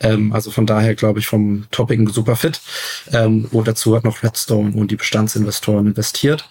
Ähm, 0.00 0.32
also 0.34 0.50
von 0.50 0.66
daher 0.66 0.94
glaube 0.94 1.18
ich 1.18 1.26
vom 1.26 1.64
Topic 1.70 2.04
super 2.12 2.36
fit. 2.36 2.60
Ähm, 3.12 3.46
und 3.50 3.66
dazu 3.66 3.96
hat 3.96 4.04
noch 4.04 4.22
Redstone 4.22 4.72
und 4.74 4.90
die 4.90 4.96
Bestandsinvestoren 4.96 5.86
investiert. 5.86 6.48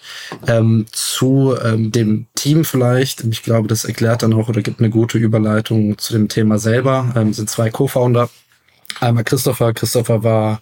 Ähm, 0.48 0.86
zu 0.90 1.54
ähm, 1.64 1.92
dem 1.92 2.26
Team 2.34 2.64
vielleicht, 2.64 3.22
ich 3.24 3.42
glaube, 3.44 3.68
das 3.68 3.84
erklärt 3.84 4.22
dann 4.22 4.34
auch 4.34 4.48
oder 4.48 4.60
gibt 4.60 4.80
eine 4.80 4.90
gute 4.90 5.18
Überleitung 5.18 5.98
zu 5.98 6.12
dem 6.12 6.28
Thema 6.28 6.58
selber, 6.58 7.12
ähm, 7.16 7.32
sind 7.32 7.48
zwei 7.48 7.70
Co-Founder 7.70 8.28
Einmal 9.00 9.24
Christopher. 9.24 9.72
Christopher 9.72 10.22
war, 10.22 10.60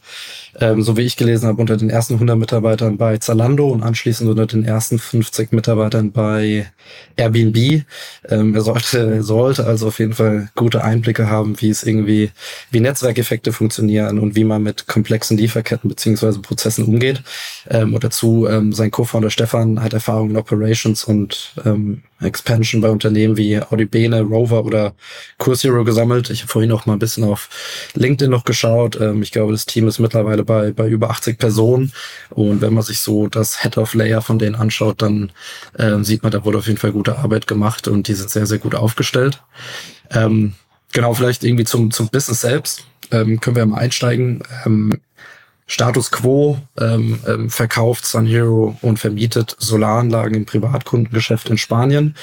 ähm, 0.61 0.83
so 0.83 0.97
wie 0.97 1.03
ich 1.03 1.17
gelesen 1.17 1.49
habe, 1.49 1.61
unter 1.61 1.77
den 1.77 1.91
ersten 1.91 2.15
100 2.15 2.39
Mitarbeitern 2.39 2.99
bei 2.99 3.17
Zalando 3.19 3.69
und 3.69 3.83
anschließend 3.83 4.29
unter 4.29 4.47
den 4.47 4.65
ersten 4.65 4.99
50 4.99 5.53
Mitarbeitern 5.53 6.13
bei 6.13 6.71
Airbnb. 7.17 7.85
Ähm, 8.29 8.55
er 8.55 8.61
sollte, 8.61 9.23
sollte 9.23 9.67
also 9.67 9.89
auf 9.89 9.99
jeden 9.99 10.13
Fall 10.13 10.51
gute 10.55 10.85
Einblicke 10.85 11.29
haben, 11.29 11.61
wie 11.61 11.71
es 11.71 11.83
irgendwie, 11.83 12.31
wie 12.71 12.81
Netzwerkeffekte 12.81 13.53
funktionieren 13.53 14.19
und 14.19 14.37
wie 14.37 14.45
man 14.45 14.63
mit 14.63 14.87
komplexen 14.87 15.39
Lieferketten 15.39 15.89
beziehungsweise 15.89 16.41
Prozessen 16.41 16.85
umgeht. 16.85 17.23
Ähm, 17.71 17.95
und 17.95 18.05
dazu 18.05 18.47
ähm, 18.47 18.73
sein 18.73 18.91
Co-Founder 18.91 19.31
Stefan 19.31 19.83
hat 19.83 19.93
Erfahrung 19.95 20.31
in 20.31 20.37
Operations 20.37 21.05
und 21.05 21.55
ähm, 21.65 22.03
Expansion 22.21 22.81
bei 22.81 22.91
Unternehmen 22.91 23.37
wie 23.37 23.61
Audibene, 23.61 24.21
Rover 24.21 24.65
oder 24.65 24.95
CourseHero 25.39 25.85
gesammelt. 25.85 26.31
Ich 26.31 26.43
habe 26.43 26.53
vorhin 26.53 26.73
auch 26.73 26.87
mal 26.87 26.95
ein 26.95 26.99
bisschen 26.99 27.25
auf 27.25 27.49
LinkedIn 27.95 28.31
noch 28.31 28.45
geschaut. 28.45 29.01
Ähm, 29.01 29.23
ich 29.23 29.33
glaube, 29.33 29.53
das 29.53 29.67
Team 29.67 29.89
ist 29.89 29.99
mittlerweile 29.99 30.42
bei, 30.45 30.73
bei 30.73 30.89
über 30.89 31.11
80 31.11 31.39
Personen. 31.39 31.93
Und 32.31 32.61
wenn 32.61 32.75
man 32.75 32.83
sich 32.83 33.01
so 33.01 33.29
das 33.29 33.63
Head 33.63 33.79
of 33.79 33.95
Layer 33.95 34.23
von 34.23 34.39
denen 34.39 34.55
anschaut, 34.55 35.03
dann 35.03 35.31
ähm, 35.79 36.05
sieht 36.05 36.23
man, 36.23 36.33
da 36.33 36.45
wurde 36.45 36.59
auf 36.59 36.67
jeden 36.67 36.79
Fall 36.79 36.93
gute 36.93 37.19
Arbeit 37.19 37.47
gemacht 37.47 37.89
und 37.89 38.09
die 38.09 38.15
sind 38.15 38.31
sehr, 38.31 38.47
sehr 38.47 38.59
gut 38.59 38.75
aufgestellt. 38.75 39.43
Ähm, 40.11 40.55
genau, 40.93 41.15
vielleicht 41.15 41.45
irgendwie 41.45 41.65
zum, 41.65 41.91
zum 41.91 42.09
Business 42.09 42.41
selbst. 42.41 42.85
Ähm, 43.11 43.41
können 43.41 43.57
wir 43.57 43.67
mal 43.67 43.79
einsteigen. 43.79 44.43
Ähm, 44.65 44.99
Status 45.67 46.11
quo 46.11 46.59
ähm, 46.79 47.21
ähm, 47.27 47.49
verkauft 47.49 48.05
Sun 48.05 48.27
Hero 48.27 48.77
und 48.83 48.99
vermietet 48.99 49.57
Solaranlagen 49.59 50.37
im 50.37 50.45
Privatkundengeschäft 50.45 51.49
in 51.49 51.57
Spanien. 51.57 52.15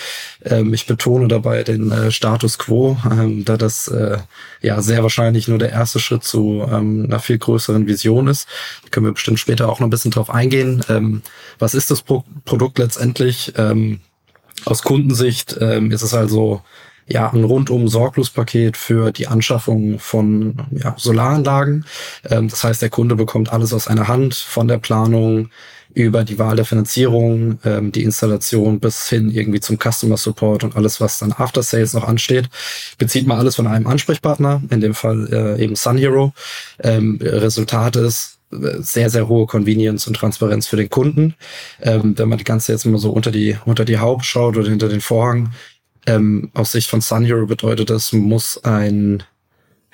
Ähm, 0.44 0.74
ich 0.74 0.86
betone 0.86 1.28
dabei 1.28 1.64
den 1.64 1.92
äh, 1.92 2.12
Status 2.12 2.58
quo, 2.58 2.98
ähm, 3.10 3.46
da 3.46 3.58
das 3.58 3.88
äh, 3.88 4.18
ja 4.62 4.82
sehr 4.82 5.04
wahrscheinlich 5.04 5.48
nur 5.48 5.58
der 5.58 5.72
erste 5.72 6.00
Schritt 6.00 6.24
zu 6.24 6.68
ähm, 6.72 7.06
einer 7.06 7.20
viel 7.20 7.38
größeren 7.38 7.88
Vision 7.88 8.28
ist. 8.28 8.48
Da 8.84 8.90
können 8.90 9.06
wir 9.06 9.14
bestimmt 9.14 9.40
später 9.40 9.70
auch 9.70 9.80
noch 9.80 9.88
ein 9.88 9.92
bisschen 9.92 10.12
drauf 10.12 10.30
eingehen. 10.30 10.84
Ähm, 10.90 11.22
was 11.58 11.74
ist 11.74 11.92
das 11.92 12.02
Pro 12.02 12.24
Produkt 12.46 12.78
letztendlich? 12.78 13.54
Ähm, 13.58 14.02
aus 14.66 14.84
Kundensicht 14.84 15.58
ähm, 15.62 15.92
ist 15.92 16.02
es 16.02 16.14
also 16.14 16.62
ja 17.10 17.32
ein 17.32 17.44
rundum 17.44 17.88
Sorglospaket 17.88 18.78
für 18.78 19.12
die 19.12 19.28
Anschaffung 19.28 20.00
von 20.00 20.56
ja, 20.72 20.96
Solaranlagen. 20.98 21.86
Ähm, 22.30 22.48
das 22.48 22.64
heißt, 22.64 22.82
der 22.82 22.90
Kunde 22.90 23.16
bekommt 23.16 23.52
alles 23.52 23.74
aus 23.74 23.88
einer 23.88 24.08
Hand, 24.08 24.36
von 24.36 24.68
der 24.68 24.78
Planung 24.78 25.50
über 25.94 26.24
die 26.24 26.38
Wahl 26.38 26.56
der 26.56 26.66
Finanzierung, 26.66 27.60
ähm, 27.66 27.92
die 27.92 28.04
Installation 28.04 28.80
bis 28.80 29.10
hin 29.10 29.32
irgendwie 29.32 29.60
zum 29.60 29.78
Customer 29.78 30.18
Support 30.18 30.64
und 30.64 30.76
alles, 30.76 31.02
was 31.02 31.18
dann 31.18 31.34
After 31.34 31.64
Sales 31.64 31.94
noch 31.94 32.08
ansteht, 32.08 32.50
bezieht 32.98 33.26
man 33.26 33.40
alles 33.40 33.56
von 33.56 33.68
einem 33.68 33.88
Ansprechpartner, 33.88 34.62
in 34.70 34.82
dem 34.82 34.94
Fall 34.94 35.28
äh, 35.32 35.64
eben 35.64 35.76
Sun 35.76 35.98
Hero. 35.98 36.34
Ähm, 36.84 37.20
Resultat 37.22 37.96
ist, 37.96 38.40
äh, 38.52 38.82
sehr, 38.82 39.10
sehr 39.10 39.28
hohe 39.28 39.48
Convenience 39.48 40.08
und 40.08 40.16
Transparenz 40.16 40.68
für 40.68 40.78
den 40.78 40.90
Kunden. 40.90 41.36
Ähm, 41.82 42.18
wenn 42.18 42.30
man 42.30 42.38
die 42.38 42.44
ganze 42.44 42.72
jetzt 42.72 42.86
mal 42.86 42.98
so 43.00 43.12
unter 43.12 43.32
die, 43.32 43.58
unter 43.66 43.86
die 43.86 43.98
Haube 43.98 44.24
schaut 44.24 44.58
oder 44.58 44.70
hinter 44.70 44.90
den 44.90 45.02
Vorhang, 45.02 45.52
ähm, 46.10 46.52
aus 46.54 46.72
Sicht 46.72 46.90
von 46.90 47.02
Sun 47.02 47.26
Hero 47.26 47.46
bedeutet 47.46 47.90
das, 47.90 48.14
muss 48.14 48.64
ein 48.64 49.24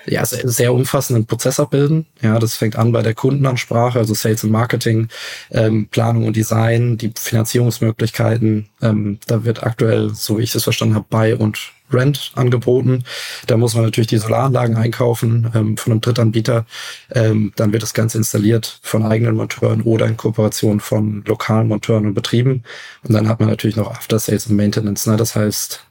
ja, 0.08 0.26
sehr, 0.26 0.48
sehr 0.48 0.74
umfassenden 0.74 1.26
Prozess 1.26 1.60
abbilden. 1.60 2.06
Ja, 2.22 2.40
das 2.40 2.56
fängt 2.56 2.76
an 2.76 2.92
bei 2.92 3.02
der 3.02 3.14
Kundenansprache, 3.14 4.00
also 4.00 4.14
Sales 4.14 4.44
und 4.44 4.52
Marketing, 4.52 5.08
ähm, 5.52 5.88
Planung 5.90 6.28
und 6.28 6.36
Design, 6.36 6.98
die 6.98 7.12
Finanzierungsmöglichkeiten. 7.16 8.70
Ähm, 8.82 9.20
da 9.28 9.44
wird 9.46 9.64
aktuell, 9.64 10.14
so 10.14 10.38
wie 10.38 10.44
ich 10.44 10.52
das 10.52 10.64
verstanden 10.64 10.96
habe, 10.96 11.08
Buy 11.10 11.34
und 11.34 11.72
Rent 11.92 12.32
angeboten. 12.36 13.04
Da 13.46 13.58
muss 13.58 13.76
man 13.76 13.84
natürlich 13.84 14.08
die 14.08 14.18
Solaranlagen 14.18 14.76
einkaufen 14.76 15.52
ähm, 15.54 15.78
von 15.78 15.94
einem 15.94 16.02
Drittanbieter. 16.02 16.66
Ähm, 17.12 17.54
dann 17.56 17.74
wird 17.74 17.84
das 17.84 17.94
Ganze 17.94 18.18
installiert 18.18 18.80
von 18.82 19.04
eigenen 19.04 19.36
Monteuren 19.36 19.82
oder 19.84 20.08
in 20.08 20.18
Kooperation 20.18 20.80
von 20.80 21.24
lokalen 21.28 21.68
Monteuren 21.68 22.08
und 22.08 22.16
Betrieben. 22.16 22.64
Und 23.04 23.14
dann 23.14 23.28
hat 23.28 23.40
man 23.40 23.50
natürlich 23.50 23.76
noch 23.76 23.92
After 23.92 24.18
Sales 24.18 24.48
und 24.48 24.56
Maintenance. 24.56 25.08
Ne? 25.08 25.16
Das 25.16 25.36
heißt, 25.36 25.85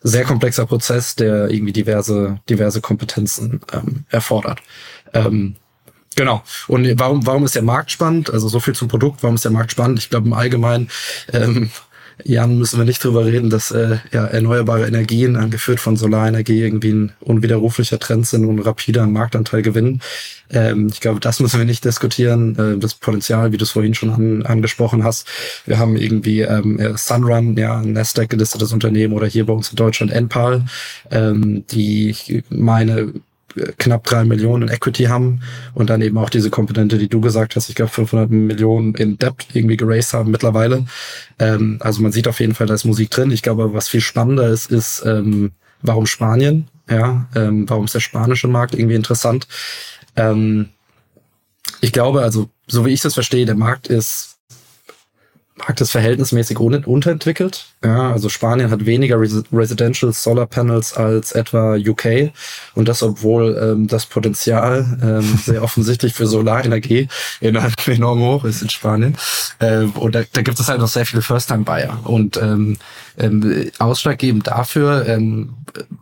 sehr 0.00 0.24
komplexer 0.24 0.66
Prozess, 0.66 1.16
der 1.16 1.50
irgendwie 1.50 1.72
diverse, 1.72 2.40
diverse 2.48 2.80
Kompetenzen 2.80 3.60
ähm, 3.72 4.04
erfordert. 4.10 4.60
Ähm, 5.12 5.56
Genau. 6.16 6.42
Und 6.66 6.98
warum, 6.98 7.24
warum 7.26 7.44
ist 7.44 7.54
der 7.54 7.62
Markt 7.62 7.92
spannend? 7.92 8.32
Also 8.32 8.48
so 8.48 8.58
viel 8.58 8.74
zum 8.74 8.88
Produkt. 8.88 9.22
Warum 9.22 9.36
ist 9.36 9.44
der 9.44 9.52
Markt 9.52 9.70
spannend? 9.70 10.00
Ich 10.00 10.10
glaube 10.10 10.26
im 10.26 10.32
Allgemeinen, 10.32 10.90
ähm, 11.32 11.70
Jan, 12.24 12.58
müssen 12.58 12.78
wir 12.78 12.84
nicht 12.84 13.02
drüber 13.02 13.24
reden, 13.24 13.50
dass 13.50 13.70
äh, 13.70 13.98
ja, 14.12 14.26
erneuerbare 14.26 14.86
Energien, 14.86 15.36
angeführt 15.36 15.80
von 15.80 15.96
Solarenergie, 15.96 16.62
irgendwie 16.62 16.90
ein 16.90 17.12
unwiderruflicher 17.20 17.98
Trend 17.98 18.26
sind 18.26 18.44
und 18.44 18.60
rapider 18.60 19.02
einen 19.02 19.12
Marktanteil 19.12 19.62
gewinnen. 19.62 20.00
Ähm, 20.50 20.88
ich 20.92 21.00
glaube, 21.00 21.20
das 21.20 21.40
müssen 21.40 21.58
wir 21.58 21.66
nicht 21.66 21.84
diskutieren. 21.84 22.56
Äh, 22.58 22.78
das 22.78 22.94
Potenzial, 22.94 23.52
wie 23.52 23.56
du 23.56 23.64
es 23.64 23.70
vorhin 23.70 23.94
schon 23.94 24.10
an, 24.10 24.42
angesprochen 24.44 25.04
hast. 25.04 25.28
Wir 25.66 25.78
haben 25.78 25.96
irgendwie 25.96 26.40
ähm, 26.40 26.96
Sunrun, 26.96 27.56
ja, 27.56 27.78
ein 27.78 27.92
Nasdaq 27.92 28.30
gelistetes 28.30 28.72
Unternehmen 28.72 29.14
oder 29.14 29.26
hier 29.26 29.46
bei 29.46 29.52
uns 29.52 29.70
in 29.70 29.76
Deutschland 29.76 30.12
Enpal, 30.12 30.64
ähm, 31.10 31.64
die 31.70 32.42
meine 32.50 33.12
knapp 33.78 34.04
drei 34.04 34.24
Millionen 34.24 34.68
in 34.68 34.74
Equity 34.74 35.04
haben 35.04 35.40
und 35.74 35.90
dann 35.90 36.00
eben 36.00 36.18
auch 36.18 36.30
diese 36.30 36.50
Komponente, 36.50 36.98
die 36.98 37.08
du 37.08 37.20
gesagt 37.20 37.56
hast, 37.56 37.68
ich 37.68 37.74
glaube 37.74 37.90
500 37.90 38.30
Millionen 38.30 38.94
in 38.94 39.18
Debt 39.18 39.46
irgendwie 39.52 39.76
geraced 39.76 40.14
haben 40.14 40.30
mittlerweile. 40.30 40.86
Ähm, 41.38 41.78
also 41.80 42.02
man 42.02 42.12
sieht 42.12 42.28
auf 42.28 42.40
jeden 42.40 42.54
Fall, 42.54 42.66
da 42.66 42.74
ist 42.74 42.84
Musik 42.84 43.10
drin. 43.10 43.30
Ich 43.30 43.42
glaube, 43.42 43.72
was 43.74 43.88
viel 43.88 44.00
spannender 44.00 44.48
ist, 44.48 44.70
ist, 44.70 45.02
ähm, 45.04 45.52
warum 45.82 46.06
Spanien? 46.06 46.68
Ja, 46.90 47.26
ähm, 47.34 47.68
warum 47.68 47.84
ist 47.84 47.94
der 47.94 48.00
spanische 48.00 48.48
Markt 48.48 48.74
irgendwie 48.74 48.94
interessant? 48.94 49.46
Ähm, 50.16 50.70
ich 51.80 51.92
glaube, 51.92 52.22
also 52.22 52.48
so 52.66 52.86
wie 52.86 52.90
ich 52.90 53.02
das 53.02 53.14
verstehe, 53.14 53.46
der 53.46 53.54
Markt 53.54 53.88
ist 53.88 54.37
Markt 55.58 55.80
ist 55.80 55.90
verhältnismäßig 55.90 56.58
un 56.58 56.84
unterentwickelt. 56.84 57.66
Ja, 57.84 58.12
also 58.12 58.28
Spanien 58.28 58.70
hat 58.70 58.86
weniger 58.86 59.20
Res 59.20 59.42
Residential 59.52 60.12
Solar 60.12 60.46
Panels 60.46 60.94
als 60.94 61.32
etwa 61.32 61.74
UK 61.74 62.32
und 62.74 62.88
das, 62.88 63.02
obwohl 63.02 63.58
ähm, 63.60 63.86
das 63.86 64.06
Potenzial 64.06 64.98
ähm, 65.02 65.38
sehr 65.44 65.62
offensichtlich 65.62 66.14
für 66.14 66.26
Solarenergie 66.26 67.08
enorm 67.40 68.20
hoch 68.20 68.44
ist 68.44 68.62
in 68.62 68.70
Spanien. 68.70 69.16
Ähm, 69.60 69.90
und 69.92 70.14
da, 70.14 70.22
da 70.32 70.42
gibt 70.42 70.58
es 70.58 70.68
halt 70.68 70.80
noch 70.80 70.88
sehr 70.88 71.06
viele 71.06 71.22
First-Time-Buyer. 71.22 72.00
Und 72.04 72.36
ähm, 72.36 72.78
ähm, 73.18 73.70
ausschlaggebend 73.78 74.46
dafür 74.46 75.06
ähm, 75.06 75.54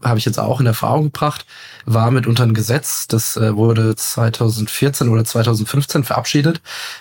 habe 0.03 0.19
ich 0.19 0.25
jetzt 0.25 0.39
auch 0.39 0.61
in 0.61 0.67
Erfahrung 0.67 1.05
gebracht, 1.05 1.47
war 1.87 2.11
mitunter 2.11 2.43
ein 2.43 2.53
Gesetz, 2.53 3.07
das 3.07 3.37
äh, 3.37 3.57
wurde 3.57 3.95
2014 3.95 5.09
oder 5.09 5.25
2015 5.25 6.05
verabschiedet, 6.05 6.61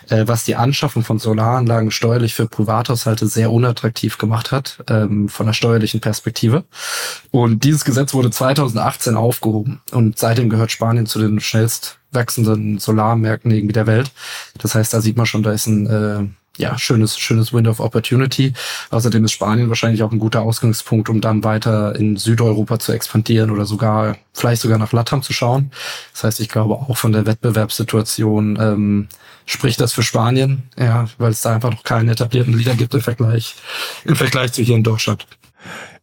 äh, 0.10 0.24
was 0.28 0.46
die 0.46 0.56
Anschaffung 0.56 1.04
von 1.04 1.20
Solaranlagen 1.20 1.92
steuerlich 1.92 2.36
für 2.36 2.48
Privathaushalte 2.48 3.28
sehr 3.28 3.52
unattraktiv 3.52 4.18
gemacht 4.18 4.52
hat, 4.52 4.84
ähm, 4.88 5.28
von 5.28 5.48
der 5.48 5.54
steuerlichen 5.54 6.00
Perspektive. 6.00 6.64
Und 7.32 7.64
dieses 7.64 7.84
Gesetz 7.84 8.14
wurde 8.14 8.30
2018 8.30 9.16
aufgehoben 9.16 9.82
und 9.92 10.18
seitdem 10.20 10.50
gehört 10.50 10.72
Spanien 10.72 11.08
zu 11.08 11.20
den 11.20 11.40
schnellst 11.40 11.98
wachsenden 12.12 12.80
Solarmärkten 12.80 13.52
irgendwie 13.52 13.74
der 13.74 13.88
Welt. 13.88 14.12
Das 14.60 14.76
heißt, 14.76 14.94
da 14.94 15.02
sieht 15.02 15.18
man 15.18 15.26
schon, 15.26 15.44
da 15.44 15.52
ist 15.52 15.68
ein 15.68 15.88
äh, 15.88 16.28
ja, 16.58 16.78
schönes, 16.78 17.18
schönes 17.18 17.54
Window 17.54 17.72
of 17.72 17.80
Opportunity. 17.80 18.54
Außerdem 18.90 19.26
ist 19.26 19.34
Spanien 19.34 19.70
wahrscheinlich 19.70 20.04
auch 20.04 20.12
ein 20.12 20.20
guter 20.20 20.42
Ausgangspunkt, 20.42 21.10
um 21.10 21.22
dann 21.22 21.44
weiter 21.44 21.96
in 21.96 22.18
Südeuropa 22.18 22.80
zu 22.80 22.92
expandieren 22.92 23.52
oder 23.52 23.66
sogar, 23.66 24.18
vielleicht 24.34 24.62
sogar 24.62 24.78
nach 24.78 24.94
Latam 24.94 25.22
zu 25.22 25.34
schauen. 25.34 25.72
Das 26.14 26.24
heißt, 26.24 26.40
ich 26.40 26.50
glaube 26.50 26.76
auch 26.76 26.98
von 26.98 27.12
der 27.12 27.26
Wettbewerbssituation 27.26 28.58
ähm, 28.60 29.08
spricht 29.46 29.80
das 29.82 29.94
für 29.94 30.04
Spanien, 30.04 30.64
ja, 30.78 31.08
weil 31.18 31.32
es 31.32 31.42
da 31.42 31.54
einfach 31.56 31.72
noch 31.72 31.84
keinen 31.84 32.10
etablierten 32.10 32.58
Leader 32.58 32.76
gibt 32.76 32.94
im 32.94 33.02
Vergleich, 33.02 33.56
im 34.06 34.16
Vergleich 34.16 34.54
zu 34.54 34.64
hier 34.64 34.76
in 34.76 34.84
Deutschland 34.84 35.28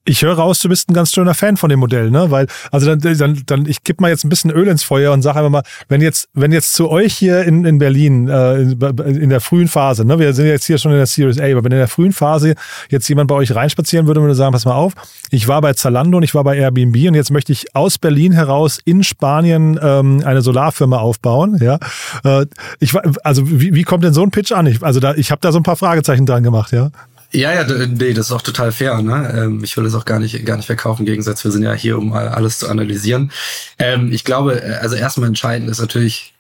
ich 0.05 0.23
höre 0.23 0.35
raus, 0.35 0.59
du 0.59 0.69
bist 0.69 0.91
ein 0.91 0.95
ganz 0.95 1.13
schöner 1.13 1.35
Fan 1.35 1.57
von 1.57 1.71
dem 1.71 1.79
Modell, 1.79 2.11
ne? 2.11 2.31
Weil, 2.31 2.47
also 2.73 2.87
dann, 2.87 3.17
dann, 3.19 3.43
dann 3.47 3.67
ich 3.67 3.85
gebe 3.85 4.03
mal 4.03 4.09
jetzt 4.09 4.25
ein 4.25 4.29
bisschen 4.29 4.51
Öl 4.51 4.67
ins 4.67 4.83
Feuer 4.83 5.13
und 5.13 5.23
sage 5.23 5.39
einfach 5.39 5.51
mal, 5.51 5.63
wenn 5.89 6.01
jetzt, 6.01 6.29
wenn 6.35 6.51
jetzt 6.51 6.73
zu 6.75 6.91
euch 6.91 7.15
hier 7.15 7.45
in, 7.45 7.65
in 7.65 7.79
Berlin, 7.79 8.29
äh, 8.29 8.63
in, 8.63 8.81
in 8.81 9.29
der 9.31 9.41
frühen 9.41 9.69
Phase, 9.69 10.05
ne, 10.05 10.19
wir 10.19 10.33
sind 10.33 10.47
jetzt 10.47 10.65
hier 10.65 10.79
schon 10.79 10.91
in 10.91 10.99
der 10.99 11.07
Series 11.07 11.39
A, 11.39 11.45
aber 11.45 11.63
wenn 11.65 11.73
in 11.73 11.79
der 11.79 11.89
frühen 11.89 12.13
Phase 12.13 12.55
jetzt 12.91 13.09
jemand 13.09 13.29
bei 13.29 13.37
euch 13.37 13.55
reinspazieren 13.55 14.07
würde, 14.07 14.21
würde 14.21 14.35
sagen, 14.35 14.53
pass 14.53 14.65
mal 14.65 14.75
auf, 14.75 14.95
ich 15.31 15.47
war 15.47 15.61
bei 15.61 15.73
Zalando 15.75 16.17
und 16.17 16.25
ich 16.25 16.35
war 16.35 16.43
bei 16.43 16.57
Airbnb 16.57 16.97
und 17.09 17.15
jetzt 17.15 17.31
möchte 17.31 17.53
ich 17.53 17.77
aus 17.77 17.99
Berlin 17.99 18.33
heraus 18.33 18.81
in 18.85 19.05
Spanien 19.05 19.79
ähm, 19.81 20.23
eine 20.25 20.43
Solarfirma 20.43 20.99
aufbauen. 20.99 21.59
Ja, 21.61 21.79
äh, 22.25 22.47
ich 22.81 22.93
also 23.23 23.43
wie, 23.49 23.75
wie 23.75 23.83
kommt 23.85 24.03
denn 24.03 24.15
so 24.15 24.23
ein 24.23 24.31
Pitch 24.31 24.51
an? 24.51 24.67
Ich, 24.67 24.83
also 24.83 24.99
da, 24.99 25.15
ich 25.15 25.31
habe 25.31 25.41
da 25.41 25.53
so 25.53 25.61
ein 25.61 25.63
paar 25.63 25.77
Fragezeichen 25.77 26.27
dran 26.27 26.43
gemacht, 26.43 26.73
ja. 26.73 26.91
Ja, 27.35 27.53
ja, 27.55 27.65
nee, 27.65 28.13
das 28.13 28.27
ist 28.27 28.33
auch 28.33 28.43
total 28.43 28.73
fair. 28.73 29.01
Ne? 29.01 29.35
Ähm, 29.35 29.65
ich 29.65 29.75
will 29.77 29.87
es 29.87 29.95
auch 29.95 30.05
gar 30.05 30.19
nicht, 30.19 30.45
gar 30.45 30.57
nicht 30.59 30.67
verkaufen. 30.67 31.03
Im 31.03 31.07
Gegensatz, 31.07 31.43
wir 31.45 31.51
sind 31.51 31.63
ja 31.63 31.73
hier, 31.73 31.99
um 31.99 32.13
alles 32.13 32.59
zu 32.59 32.69
analysieren. 32.69 33.33
Ähm, 33.79 34.13
ich 34.13 34.25
glaube, 34.25 34.63
äh, 34.63 34.75
also 34.77 34.97
erstmal 34.97 35.29
entscheidend 35.29 35.71
ist 35.71 35.81
natürlich, 35.81 36.35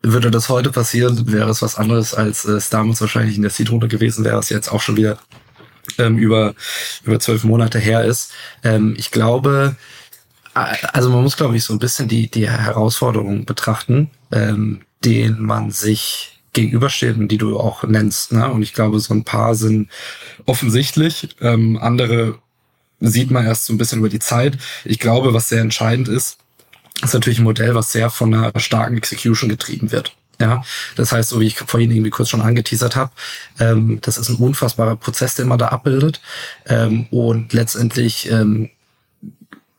würde 0.00 0.30
das 0.30 0.48
heute 0.48 0.70
passieren, 0.70 1.32
wäre 1.32 1.50
es 1.50 1.60
was 1.60 1.74
anderes, 1.74 2.14
als 2.14 2.44
es 2.44 2.70
damals 2.70 3.00
wahrscheinlich 3.00 3.34
in 3.34 3.42
der 3.42 3.50
Seed-Runde 3.50 3.88
gewesen 3.88 4.24
wäre, 4.24 4.36
was 4.36 4.48
jetzt 4.48 4.68
auch 4.70 4.80
schon 4.80 4.96
wieder 4.96 5.18
ähm, 5.98 6.18
über 6.18 6.54
über 7.02 7.18
zwölf 7.18 7.42
Monate 7.42 7.80
her 7.80 8.04
ist. 8.04 8.30
Ich 8.94 9.10
glaube, 9.10 9.74
also 10.54 11.10
man 11.10 11.22
muss, 11.22 11.36
glaube 11.36 11.56
ich, 11.56 11.64
so 11.64 11.72
ein 11.72 11.80
bisschen 11.80 12.06
die 12.06 12.30
die 12.30 12.48
Herausforderungen 12.48 13.44
betrachten, 13.44 14.10
denen 14.30 15.42
man 15.42 15.72
sich 15.72 16.37
gegenüberstehen, 16.52 17.28
die 17.28 17.38
du 17.38 17.58
auch 17.58 17.84
nennst. 17.84 18.32
Ne? 18.32 18.48
Und 18.50 18.62
ich 18.62 18.72
glaube, 18.72 19.00
so 19.00 19.14
ein 19.14 19.24
paar 19.24 19.54
sind 19.54 19.88
offensichtlich. 20.46 21.28
Ähm, 21.40 21.78
andere 21.80 22.38
sieht 23.00 23.30
man 23.30 23.46
erst 23.46 23.66
so 23.66 23.72
ein 23.72 23.78
bisschen 23.78 24.00
über 24.00 24.08
die 24.08 24.18
Zeit. 24.18 24.58
Ich 24.84 24.98
glaube, 24.98 25.34
was 25.34 25.48
sehr 25.48 25.60
entscheidend 25.60 26.08
ist, 26.08 26.38
ist 27.02 27.14
natürlich 27.14 27.38
ein 27.38 27.44
Modell, 27.44 27.74
was 27.74 27.92
sehr 27.92 28.10
von 28.10 28.34
einer 28.34 28.58
starken 28.58 28.96
Execution 28.96 29.48
getrieben 29.48 29.92
wird. 29.92 30.14
Ja, 30.40 30.62
das 30.94 31.10
heißt, 31.10 31.30
so 31.30 31.40
wie 31.40 31.46
ich 31.46 31.58
vorhin 31.58 31.90
irgendwie 31.90 32.10
kurz 32.10 32.28
schon 32.28 32.42
angeteasert 32.42 32.94
habe, 32.94 33.10
ähm, 33.58 33.98
das 34.02 34.18
ist 34.18 34.28
ein 34.28 34.36
unfassbarer 34.36 34.94
Prozess, 34.94 35.34
den 35.34 35.48
man 35.48 35.58
da 35.58 35.68
abbildet. 35.68 36.20
Ähm, 36.66 37.06
und 37.10 37.52
letztendlich 37.52 38.30
ähm, 38.30 38.70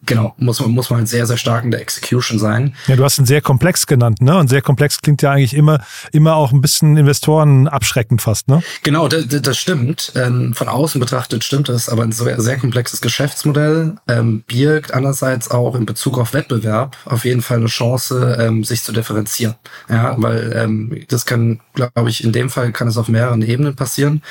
genau, 0.09 0.33
muss 0.37 0.59
man, 0.59 0.71
muss 0.71 0.89
man 0.89 0.99
halt 0.99 1.07
sehr, 1.07 1.25
sehr 1.25 1.37
stark 1.37 1.63
in 1.63 1.71
der 1.71 1.79
Execution 1.79 2.39
sein. 2.39 2.75
Ja, 2.87 2.97
du 2.97 3.03
hast 3.05 3.17
ihn 3.17 3.25
sehr 3.25 3.41
komplex 3.41 3.87
genannt, 3.87 4.21
ne? 4.21 4.37
Und 4.37 4.49
sehr 4.49 4.61
komplex 4.61 4.99
klingt 5.01 5.21
ja 5.21 5.31
eigentlich 5.31 5.53
immer, 5.53 5.79
immer 6.11 6.35
auch 6.35 6.51
ein 6.51 6.59
bisschen 6.59 6.97
Investoren 6.97 7.67
abschreckend 7.67 8.21
fast, 8.21 8.49
ne? 8.49 8.61
Genau, 8.83 9.07
das, 9.07 9.27
das 9.27 9.57
stimmt. 9.57 10.11
Ähm, 10.15 10.53
von 10.53 10.67
außen 10.67 10.99
betrachtet 10.99 11.43
stimmt 11.43 11.69
das, 11.69 11.87
aber 11.87 12.03
ein 12.03 12.11
sehr, 12.11 12.41
sehr 12.41 12.57
komplexes 12.57 12.99
Geschäftsmodell 12.99 13.95
ähm, 14.07 14.43
birgt 14.47 14.93
andererseits 14.93 15.51
auch 15.51 15.75
in 15.75 15.85
Bezug 15.85 16.17
auf 16.17 16.33
Wettbewerb 16.33 16.97
auf 17.05 17.23
jeden 17.23 17.41
Fall 17.41 17.57
eine 17.57 17.67
Chance, 17.67 18.37
ähm, 18.39 18.63
sich 18.63 18.83
zu 18.83 18.91
differenzieren. 18.91 19.55
Ja, 19.87 20.15
weil 20.17 21.05
das 21.07 21.25
kann, 21.25 21.59
glaube 21.87 22.09
ich, 22.09 22.23
in 22.23 22.31
dem 22.31 22.49
Fall 22.49 22.71
kann 22.71 22.87
es 22.87 22.97
auf 22.97 23.07
mehreren 23.07 23.41
Ebenen 23.41 23.75
passieren. 23.75 24.21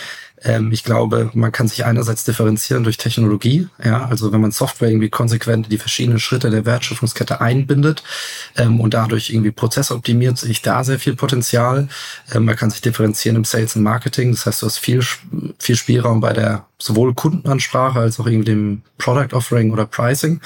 Ähm, 0.43 0.71
ich 0.73 0.85
glaube, 0.85 1.31
man 1.35 1.53
kann 1.53 1.69
sich 1.69 1.85
einerseits 1.85 2.25
differenzieren 2.25 2.85
durch 2.85 2.97
Technologie, 2.97 3.69
ja, 3.83 4.07
also 4.07 4.33
wenn 4.33 4.41
man 4.41 4.53
Software 4.53 4.89
irgendwie 4.89 5.09
konsequent 5.09 5.71
die 5.73 5.79
verschiedenen 5.79 6.21
Schritte 6.21 6.51
der 6.51 6.65
Wertschöpfungskette 6.65 7.41
einbindet 7.41 8.03
ähm, 8.57 8.81
und 8.81 8.95
dadurch 8.95 9.31
irgendwie 9.31 9.51
Prozess 9.51 9.91
optimiert, 9.91 10.39
sehe 10.39 10.51
ich 10.51 10.63
da 10.63 10.85
sehr 10.85 10.99
viel 10.99 11.17
Potenzial. 11.17 11.89
Ähm, 12.33 12.45
man 12.45 12.57
kann 12.57 12.71
sich 12.71 12.81
differenzieren 12.81 13.37
im 13.37 13.45
Sales 13.45 13.77
und 13.77 13.83
Marketing, 13.83 14.31
das 14.33 14.47
heißt, 14.47 14.63
du 14.63 14.67
hast 14.67 14.79
viel, 14.79 15.03
viel 15.59 15.77
Spielraum 15.77 16.21
bei 16.21 16.33
der 16.33 16.67
sowohl 16.81 17.15
Kundenansprache 17.15 17.99
als 17.99 18.21
auch 18.21 18.27
irgendwie 18.27 18.53
dem 18.53 18.83
Product 18.99 19.35
Offering 19.35 19.73
oder 19.73 19.87
Pricing. 19.87 20.41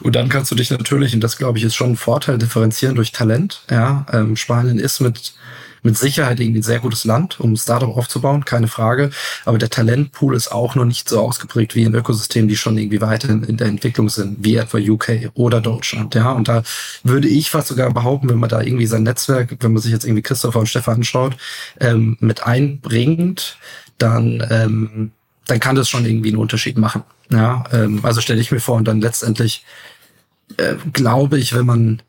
Und 0.00 0.16
dann 0.16 0.28
kannst 0.28 0.50
du 0.50 0.56
dich 0.56 0.70
natürlich, 0.70 1.14
und 1.14 1.22
das 1.22 1.38
glaube 1.38 1.58
ich 1.58 1.64
ist 1.64 1.76
schon 1.76 1.92
ein 1.92 1.96
Vorteil, 1.96 2.38
differenzieren 2.38 2.96
durch 2.96 3.12
Talent. 3.12 3.62
Ja, 3.70 4.04
ähm, 4.12 4.34
Spanien 4.34 4.80
ist 4.80 5.00
mit 5.00 5.34
mit 5.82 5.96
Sicherheit 5.96 6.40
irgendwie 6.40 6.60
ein 6.60 6.64
sehr 6.64 6.80
gutes 6.80 7.04
Land, 7.04 7.40
um 7.40 7.52
ein 7.52 7.56
Startup 7.56 7.96
aufzubauen, 7.96 8.44
keine 8.44 8.68
Frage. 8.68 9.10
Aber 9.44 9.58
der 9.58 9.70
Talentpool 9.70 10.34
ist 10.34 10.52
auch 10.52 10.74
noch 10.74 10.84
nicht 10.84 11.08
so 11.08 11.20
ausgeprägt 11.20 11.74
wie 11.74 11.84
in 11.84 11.94
Ökosystemen, 11.94 12.48
die 12.48 12.56
schon 12.56 12.78
irgendwie 12.78 13.00
weiter 13.00 13.28
in, 13.28 13.44
in 13.44 13.56
der 13.56 13.68
Entwicklung 13.68 14.08
sind, 14.08 14.44
wie 14.44 14.56
etwa 14.56 14.78
UK 14.78 15.30
oder 15.34 15.60
Deutschland. 15.60 16.14
Ja, 16.14 16.32
und 16.32 16.48
da 16.48 16.62
würde 17.02 17.28
ich 17.28 17.50
fast 17.50 17.68
sogar 17.68 17.92
behaupten, 17.92 18.28
wenn 18.28 18.38
man 18.38 18.48
da 18.48 18.60
irgendwie 18.60 18.86
sein 18.86 19.02
Netzwerk, 19.02 19.56
wenn 19.60 19.72
man 19.72 19.82
sich 19.82 19.92
jetzt 19.92 20.04
irgendwie 20.04 20.22
Christopher 20.22 20.60
und 20.60 20.68
Stefan 20.68 20.96
anschaut, 20.96 21.36
ähm, 21.80 22.16
mit 22.20 22.44
einbringt, 22.44 23.56
dann, 23.98 24.46
ähm, 24.50 25.12
dann 25.46 25.60
kann 25.60 25.76
das 25.76 25.88
schon 25.88 26.04
irgendwie 26.04 26.28
einen 26.28 26.38
Unterschied 26.38 26.78
machen. 26.78 27.02
Ja, 27.30 27.64
ähm, 27.72 28.00
also 28.02 28.20
stelle 28.20 28.40
ich 28.40 28.50
mir 28.50 28.60
vor 28.60 28.76
und 28.76 28.86
dann 28.86 29.00
letztendlich 29.00 29.64
äh, 30.56 30.76
glaube 30.92 31.38
ich, 31.38 31.54
wenn 31.54 31.66
man 31.66 32.02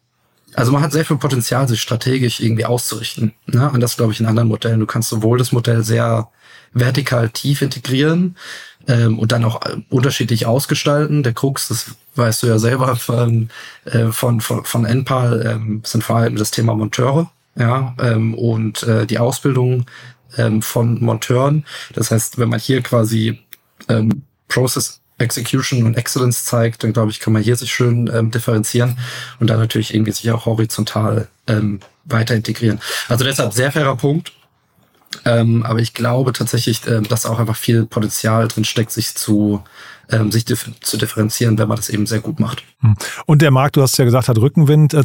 also 0.60 0.74
man 0.74 0.82
hat 0.82 0.92
sehr 0.92 1.06
viel 1.06 1.18
Potenzial, 1.18 1.68
sich 1.70 1.82
strategisch 1.82 2.42
irgendwie 2.42 2.66
auszurichten. 2.66 3.34
Ne? 3.46 3.72
Und 3.72 3.80
das 3.80 3.96
glaube 3.96 4.12
ich 4.12 4.20
in 4.20 4.26
anderen 4.26 4.50
Modellen. 4.50 4.82
Du 4.82 4.86
kannst 4.86 5.08
sowohl 5.08 5.38
das 5.38 5.54
Modell 5.54 5.84
sehr 5.84 6.28
vertikal 6.74 7.30
tief 7.30 7.62
integrieren 7.62 8.36
ähm, 8.88 9.18
und 9.18 9.32
dann 9.32 9.46
auch 9.46 9.62
äh, 9.66 9.78
unterschiedlich 9.90 10.46
ausgestalten. 10.46 11.24
Der 11.24 11.34
Krux, 11.34 11.70
das 11.70 11.96
weißt 12.16 12.44
du 12.44 12.48
ja 12.48 12.60
selber 12.60 12.98
von, 12.98 13.50
äh, 13.86 14.08
von, 14.08 14.42
von, 14.42 14.66
von 14.66 14.86
NPAL, 14.86 15.46
ähm, 15.46 15.82
sind 15.86 16.04
vor 16.04 16.18
allem 16.18 16.36
das 16.36 16.52
Thema 16.52 16.76
Monteure 16.76 17.32
ja, 17.56 17.96
ähm, 17.98 18.34
und 18.34 18.84
äh, 18.84 19.08
die 19.08 19.20
Ausbildung 19.20 19.86
ähm, 20.38 20.62
von 20.62 21.02
Monteuren. 21.02 21.66
Das 21.94 22.12
heißt, 22.12 22.38
wenn 22.38 22.50
man 22.50 22.60
hier 22.60 22.82
quasi 22.82 23.40
ähm, 23.88 24.24
Process 24.50 25.00
Execution 25.20 25.84
und 25.84 25.96
Excellence 25.96 26.46
zeigt, 26.46 26.84
dann 26.84 26.94
glaube 26.94 27.12
ich, 27.12 27.20
kann 27.20 27.34
man 27.34 27.42
hier 27.42 27.56
sich 27.56 27.72
schön 27.72 28.10
ähm, 28.14 28.32
differenzieren 28.32 28.98
und 29.40 29.50
dann 29.50 29.60
natürlich 29.60 29.94
irgendwie 29.94 30.12
sich 30.12 30.32
auch 30.32 30.46
horizontal 30.46 31.28
ähm, 31.48 31.80
weiter 32.06 32.36
integrieren. 32.36 32.80
Also 33.08 33.24
deshalb 33.24 33.54
sehr 33.54 33.72
fairer 33.72 33.96
Punkt. 33.96 34.34
Ähm, 35.26 35.64
aber 35.64 35.80
ich 35.80 35.94
glaube 35.94 36.34
tatsächlich, 36.34 36.86
ähm, 36.88 37.08
dass 37.08 37.26
auch 37.26 37.40
einfach 37.40 37.56
viel 37.56 37.86
Potenzial 37.86 38.48
drin 38.48 38.64
steckt, 38.64 38.92
sich 38.92 39.16
zu 39.16 39.64
ähm, 40.12 40.32
sich 40.32 40.46
dif 40.46 40.70
zu 40.82 40.98
differenzieren, 40.98 41.58
wenn 41.58 41.68
man 41.68 41.78
das 41.78 41.90
eben 41.90 42.06
sehr 42.06 42.20
gut 42.20 42.40
macht. 42.40 42.64
Hm. 42.82 42.96
Und 43.26 43.42
der 43.42 43.52
Markt, 43.52 43.76
du 43.76 43.82
hast 43.82 43.98
ja 43.98 44.06
gesagt, 44.06 44.28
hat 44.28 44.38
Rückenwind. 44.38 44.94
Äh, 44.94 45.04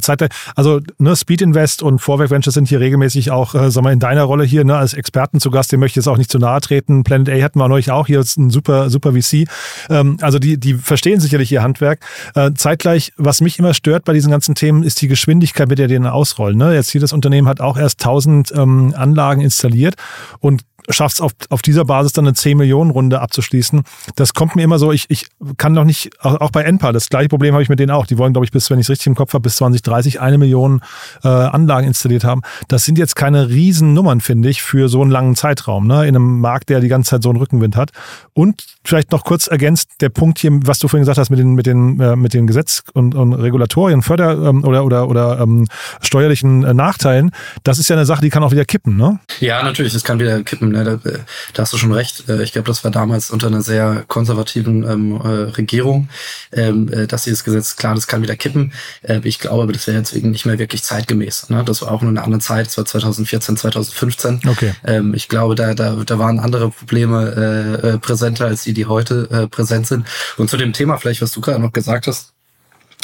also 0.54 0.80
ne, 0.98 1.16
Speed 1.16 1.42
Invest 1.42 1.82
und 1.82 1.98
Vorwerk 1.98 2.30
Ventures 2.30 2.54
sind 2.54 2.68
hier 2.68 2.80
regelmäßig 2.80 3.30
auch, 3.30 3.54
äh, 3.54 3.70
sag 3.70 3.82
mal, 3.82 3.92
in 3.92 3.98
deiner 3.98 4.22
Rolle 4.22 4.44
hier 4.44 4.64
ne, 4.64 4.76
als 4.76 4.94
Experten 4.94 5.40
zu 5.40 5.50
Gast. 5.50 5.72
Dem 5.72 5.80
möchte 5.80 5.98
ich 5.98 6.04
jetzt 6.04 6.12
auch 6.12 6.18
nicht 6.18 6.30
zu 6.30 6.38
nahe 6.38 6.60
treten. 6.60 7.04
Planet 7.04 7.28
A 7.28 7.42
hatten 7.42 7.58
wir 7.58 7.68
neulich 7.68 7.90
auch 7.90 8.06
hier, 8.06 8.20
ist 8.20 8.36
ein 8.38 8.50
super, 8.50 8.90
super 8.90 9.12
VC. 9.12 9.46
Ähm, 9.90 10.18
also 10.20 10.38
die, 10.38 10.58
die 10.58 10.74
verstehen 10.74 11.20
sicherlich 11.20 11.52
ihr 11.52 11.62
Handwerk. 11.62 12.00
Äh, 12.34 12.52
zeitgleich, 12.54 13.12
was 13.16 13.40
mich 13.40 13.58
immer 13.58 13.74
stört 13.74 14.04
bei 14.04 14.12
diesen 14.12 14.30
ganzen 14.30 14.54
Themen, 14.54 14.82
ist 14.82 15.00
die 15.02 15.08
Geschwindigkeit, 15.08 15.68
mit 15.68 15.78
der 15.78 15.88
die 15.88 15.94
ausrollen. 16.04 16.58
Ne? 16.58 16.74
Jetzt 16.74 16.90
hier 16.90 17.00
das 17.00 17.12
Unternehmen 17.12 17.48
hat 17.48 17.60
auch 17.60 17.76
erst 17.76 18.02
1000 18.02 18.52
ähm, 18.56 18.94
Anlagen 18.96 19.40
installiert 19.40 19.94
und 20.40 20.62
schafft 20.88 21.16
es 21.16 21.20
auf, 21.20 21.32
auf 21.50 21.62
dieser 21.62 21.84
Basis 21.84 22.12
dann 22.12 22.26
eine 22.26 22.34
10 22.34 22.58
Millionen 22.58 22.90
Runde 22.90 23.20
abzuschließen. 23.20 23.82
Das 24.16 24.34
kommt 24.34 24.56
mir 24.56 24.62
immer 24.62 24.78
so, 24.78 24.92
ich, 24.92 25.06
ich 25.08 25.26
kann 25.56 25.72
noch 25.72 25.84
nicht, 25.84 26.10
auch, 26.20 26.40
auch 26.40 26.50
bei 26.50 26.62
NPAR, 26.62 26.92
das 26.92 27.08
gleiche 27.08 27.28
Problem 27.28 27.54
habe 27.54 27.62
ich 27.62 27.68
mit 27.68 27.78
denen 27.78 27.90
auch. 27.90 28.06
Die 28.06 28.18
wollen, 28.18 28.32
glaube 28.32 28.44
ich, 28.44 28.52
bis, 28.52 28.70
wenn 28.70 28.78
ich 28.78 28.86
es 28.86 28.90
richtig 28.90 29.06
im 29.06 29.14
Kopf 29.14 29.32
habe, 29.34 29.42
bis 29.42 29.56
2030 29.56 30.20
eine 30.20 30.38
Million 30.38 30.82
äh, 31.22 31.28
Anlagen 31.28 31.86
installiert 31.86 32.24
haben. 32.24 32.42
Das 32.68 32.84
sind 32.84 32.98
jetzt 32.98 33.16
keine 33.16 33.48
Riesennummern, 33.48 34.20
finde 34.20 34.48
ich, 34.48 34.62
für 34.62 34.88
so 34.88 35.02
einen 35.02 35.10
langen 35.10 35.36
Zeitraum, 35.36 35.86
ne? 35.86 36.06
in 36.06 36.16
einem 36.16 36.40
Markt, 36.40 36.68
der 36.68 36.80
die 36.80 36.88
ganze 36.88 37.10
Zeit 37.10 37.22
so 37.22 37.30
einen 37.30 37.38
Rückenwind 37.38 37.76
hat. 37.76 37.90
Und 38.32 38.64
vielleicht 38.84 39.12
noch 39.12 39.24
kurz 39.24 39.46
ergänzt, 39.46 39.90
der 40.00 40.10
Punkt 40.10 40.38
hier, 40.38 40.50
was 40.64 40.78
du 40.78 40.88
vorhin 40.88 41.02
gesagt 41.02 41.18
hast 41.18 41.30
mit 41.30 41.38
den, 41.38 41.54
mit 41.54 41.66
den, 41.66 42.00
äh, 42.00 42.16
mit 42.16 42.34
den 42.34 42.46
Gesetz- 42.46 42.82
und, 42.92 43.14
und 43.14 43.32
Regulatorien, 43.32 44.02
Förder- 44.02 44.48
ähm, 44.48 44.64
oder, 44.64 44.84
oder, 44.84 45.08
oder 45.08 45.40
ähm, 45.40 45.66
steuerlichen 46.00 46.64
äh, 46.64 46.74
Nachteilen, 46.74 47.30
das 47.62 47.78
ist 47.78 47.88
ja 47.88 47.96
eine 47.96 48.04
Sache, 48.04 48.20
die 48.20 48.30
kann 48.30 48.42
auch 48.42 48.52
wieder 48.52 48.64
kippen, 48.64 48.96
ne? 48.96 49.20
Ja, 49.40 49.62
natürlich, 49.62 49.92
das 49.92 50.04
kann 50.04 50.18
wieder 50.18 50.42
kippen 50.42 50.73
ne? 50.74 50.84
da, 50.84 51.10
da, 51.52 51.62
hast 51.62 51.72
du 51.72 51.78
schon 51.78 51.92
recht. 51.92 52.28
Äh, 52.28 52.42
ich 52.42 52.52
glaube, 52.52 52.68
das 52.68 52.84
war 52.84 52.90
damals 52.90 53.30
unter 53.30 53.46
einer 53.46 53.62
sehr 53.62 54.04
konservativen 54.08 54.88
ähm, 54.88 55.20
äh, 55.20 55.28
Regierung, 55.56 56.08
ähm, 56.52 56.92
äh, 56.92 57.06
dass 57.06 57.24
dieses 57.24 57.44
Gesetz, 57.44 57.76
klar, 57.76 57.94
das 57.94 58.06
kann 58.06 58.22
wieder 58.22 58.36
kippen. 58.36 58.72
Äh, 59.02 59.20
ich 59.24 59.38
glaube 59.38 59.62
aber, 59.62 59.72
das 59.72 59.86
wäre 59.86 59.96
jetzt 59.98 60.14
nicht 60.14 60.46
mehr 60.46 60.58
wirklich 60.58 60.82
zeitgemäß. 60.82 61.50
Ne? 61.50 61.64
Das 61.64 61.82
war 61.82 61.90
auch 61.90 62.02
nur 62.02 62.10
eine 62.10 62.22
andere 62.22 62.40
Zeit, 62.40 62.66
das 62.66 62.76
war 62.76 62.84
2014, 62.84 63.56
2015. 63.56 64.40
Okay. 64.46 64.74
Ähm, 64.84 65.14
ich 65.14 65.28
glaube, 65.28 65.54
da, 65.54 65.74
da, 65.74 65.94
da 66.04 66.18
waren 66.18 66.38
andere 66.38 66.70
Probleme 66.70 67.80
äh, 67.82 67.88
äh, 67.88 67.98
präsenter 67.98 68.46
als 68.46 68.64
die, 68.64 68.72
die 68.72 68.86
heute 68.86 69.28
äh, 69.30 69.46
präsent 69.46 69.86
sind. 69.86 70.06
Und 70.36 70.50
zu 70.50 70.56
dem 70.56 70.72
Thema 70.72 70.98
vielleicht, 70.98 71.22
was 71.22 71.32
du 71.32 71.40
gerade 71.40 71.60
noch 71.60 71.72
gesagt 71.72 72.06
hast, 72.06 72.32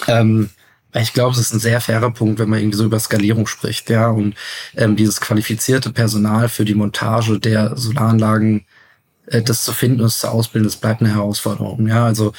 ähm, 0.07 0.51
ich 0.95 1.13
glaube, 1.13 1.33
es 1.33 1.41
ist 1.41 1.53
ein 1.53 1.61
sehr 1.61 1.81
fairer 1.81 2.11
Punkt, 2.11 2.39
wenn 2.39 2.49
man 2.49 2.59
irgendwie 2.59 2.79
so 2.79 2.85
über 2.85 2.99
Skalierung 2.99 3.47
spricht, 3.47 3.91
ja. 3.91 4.09
Und 4.09 4.35
ähm, 4.77 4.97
dieses 4.97 5.21
qualifizierte 5.21 5.93
Personal 5.93 6.49
für 6.49 6.65
die 6.65 6.75
Montage 6.75 7.39
der 7.39 7.77
Solaranlagen, 7.77 8.67
äh, 9.27 9.43
das 9.43 9.65
zu 9.65 9.73
finden 9.73 10.01
und 10.01 10.07
es 10.07 10.21
zu 10.21 10.29
ausbilden, 10.29 10.69
das 10.69 10.77
bleibt 10.77 11.01
eine 11.01 11.15
Herausforderung. 11.15 11.87
Ja, 11.87 12.07
also 12.07 12.33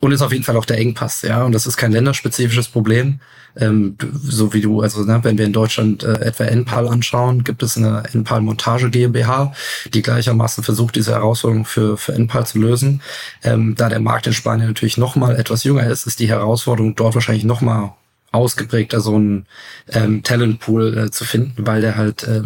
und 0.00 0.12
ist 0.12 0.22
auf 0.22 0.32
jeden 0.32 0.44
Fall 0.44 0.56
auch 0.56 0.64
der 0.64 0.78
Engpass, 0.78 1.22
ja. 1.22 1.44
Und 1.44 1.52
das 1.52 1.66
ist 1.66 1.76
kein 1.76 1.92
länderspezifisches 1.92 2.68
Problem. 2.68 3.20
Ähm, 3.56 3.96
so 4.12 4.52
wie 4.54 4.60
du, 4.60 4.80
also 4.80 5.04
ne, 5.04 5.20
wenn 5.22 5.36
wir 5.36 5.44
in 5.44 5.52
Deutschland 5.52 6.02
äh, 6.04 6.20
etwa 6.20 6.44
NPAL 6.44 6.88
anschauen, 6.88 7.44
gibt 7.44 7.62
es 7.62 7.76
eine 7.76 8.04
NPAL 8.14 8.40
Montage 8.40 8.90
GmbH, 8.90 9.52
die 9.92 10.02
gleichermaßen 10.02 10.64
versucht, 10.64 10.96
diese 10.96 11.12
Herausforderung 11.12 11.66
für, 11.66 11.96
für 11.98 12.14
NPAL 12.14 12.46
zu 12.46 12.58
lösen. 12.58 13.02
Ähm, 13.42 13.74
da 13.76 13.88
der 13.88 14.00
Markt 14.00 14.26
in 14.26 14.32
Spanien 14.32 14.68
natürlich 14.68 14.96
noch 14.96 15.16
mal 15.16 15.36
etwas 15.36 15.64
jünger 15.64 15.86
ist, 15.86 16.06
ist 16.06 16.20
die 16.20 16.28
Herausforderung 16.28 16.96
dort 16.96 17.14
wahrscheinlich 17.14 17.44
noch 17.44 17.60
mal 17.60 17.94
ausgeprägter, 18.32 19.00
so 19.00 19.16
einen 19.16 19.46
ähm, 19.88 20.22
Talentpool 20.22 20.96
äh, 20.96 21.10
zu 21.10 21.24
finden, 21.24 21.66
weil 21.66 21.80
der 21.80 21.96
halt 21.96 22.22
äh, 22.22 22.42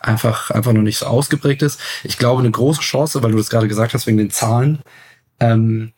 einfach, 0.00 0.50
einfach 0.50 0.72
noch 0.72 0.82
nicht 0.82 0.98
so 0.98 1.06
ausgeprägt 1.06 1.62
ist. 1.62 1.80
Ich 2.04 2.18
glaube, 2.18 2.40
eine 2.40 2.50
große 2.50 2.82
Chance, 2.82 3.22
weil 3.22 3.32
du 3.32 3.38
das 3.38 3.50
gerade 3.50 3.68
gesagt 3.68 3.94
hast, 3.94 4.06
wegen 4.06 4.18
den 4.18 4.30
Zahlen, 4.30 4.80
ähm, 5.40 5.92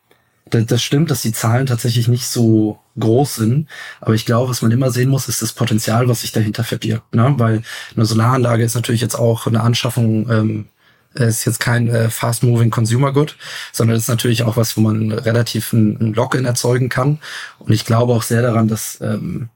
das, 0.54 0.82
stimmt, 0.82 1.10
dass 1.10 1.22
die 1.22 1.32
Zahlen 1.32 1.66
tatsächlich 1.66 2.08
nicht 2.08 2.26
so 2.26 2.78
groß 2.98 3.36
sind. 3.36 3.68
Aber 4.00 4.14
ich 4.14 4.26
glaube, 4.26 4.50
was 4.50 4.62
man 4.62 4.70
immer 4.70 4.90
sehen 4.90 5.10
muss, 5.10 5.28
ist 5.28 5.42
das 5.42 5.52
Potenzial, 5.52 6.08
was 6.08 6.20
sich 6.20 6.32
dahinter 6.32 6.64
verbirgt. 6.64 7.14
Ne? 7.14 7.34
Weil 7.38 7.62
eine 7.94 8.06
Solaranlage 8.06 8.64
ist 8.64 8.74
natürlich 8.74 9.00
jetzt 9.00 9.18
auch 9.18 9.46
eine 9.46 9.62
Anschaffung, 9.62 10.30
ähm, 10.30 10.66
ist 11.14 11.44
jetzt 11.44 11.60
kein 11.60 11.88
äh, 11.88 12.10
fast-moving 12.10 12.70
Consumer 12.70 13.12
Good, 13.12 13.36
sondern 13.72 13.96
ist 13.96 14.08
natürlich 14.08 14.42
auch 14.42 14.56
was, 14.56 14.76
wo 14.76 14.80
man 14.80 15.12
relativ 15.12 15.72
ein, 15.72 15.96
ein 16.00 16.14
Lock-in 16.14 16.44
erzeugen 16.44 16.88
kann. 16.88 17.20
Und 17.58 17.72
ich 17.72 17.84
glaube 17.84 18.12
auch 18.12 18.22
sehr 18.22 18.42
daran, 18.42 18.68
dass 18.68 19.00
ähm, 19.00 19.48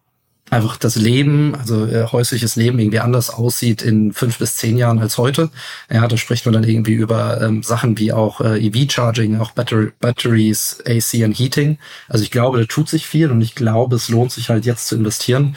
einfach 0.50 0.76
das 0.76 0.96
Leben, 0.96 1.54
also 1.54 1.86
äh, 1.86 2.06
häusliches 2.06 2.56
Leben 2.56 2.78
irgendwie 2.78 3.00
anders 3.00 3.30
aussieht 3.30 3.82
in 3.82 4.12
fünf 4.12 4.38
bis 4.38 4.56
zehn 4.56 4.76
Jahren 4.76 4.98
als 4.98 5.18
heute. 5.18 5.50
Ja, 5.90 6.06
da 6.06 6.16
spricht 6.16 6.46
man 6.46 6.54
dann 6.54 6.64
irgendwie 6.64 6.94
über 6.94 7.40
ähm, 7.40 7.62
Sachen 7.62 7.98
wie 7.98 8.12
auch 8.12 8.40
äh, 8.40 8.58
EV-Charging, 8.66 9.38
auch 9.40 9.52
Battery, 9.52 9.92
Batteries, 10.00 10.82
AC 10.86 11.24
und 11.24 11.38
Heating. 11.38 11.78
Also 12.08 12.22
ich 12.24 12.30
glaube, 12.30 12.58
da 12.58 12.64
tut 12.64 12.88
sich 12.88 13.06
viel 13.06 13.30
und 13.30 13.40
ich 13.40 13.54
glaube, 13.54 13.96
es 13.96 14.08
lohnt 14.08 14.32
sich 14.32 14.50
halt 14.50 14.64
jetzt 14.64 14.86
zu 14.88 14.96
investieren, 14.96 15.56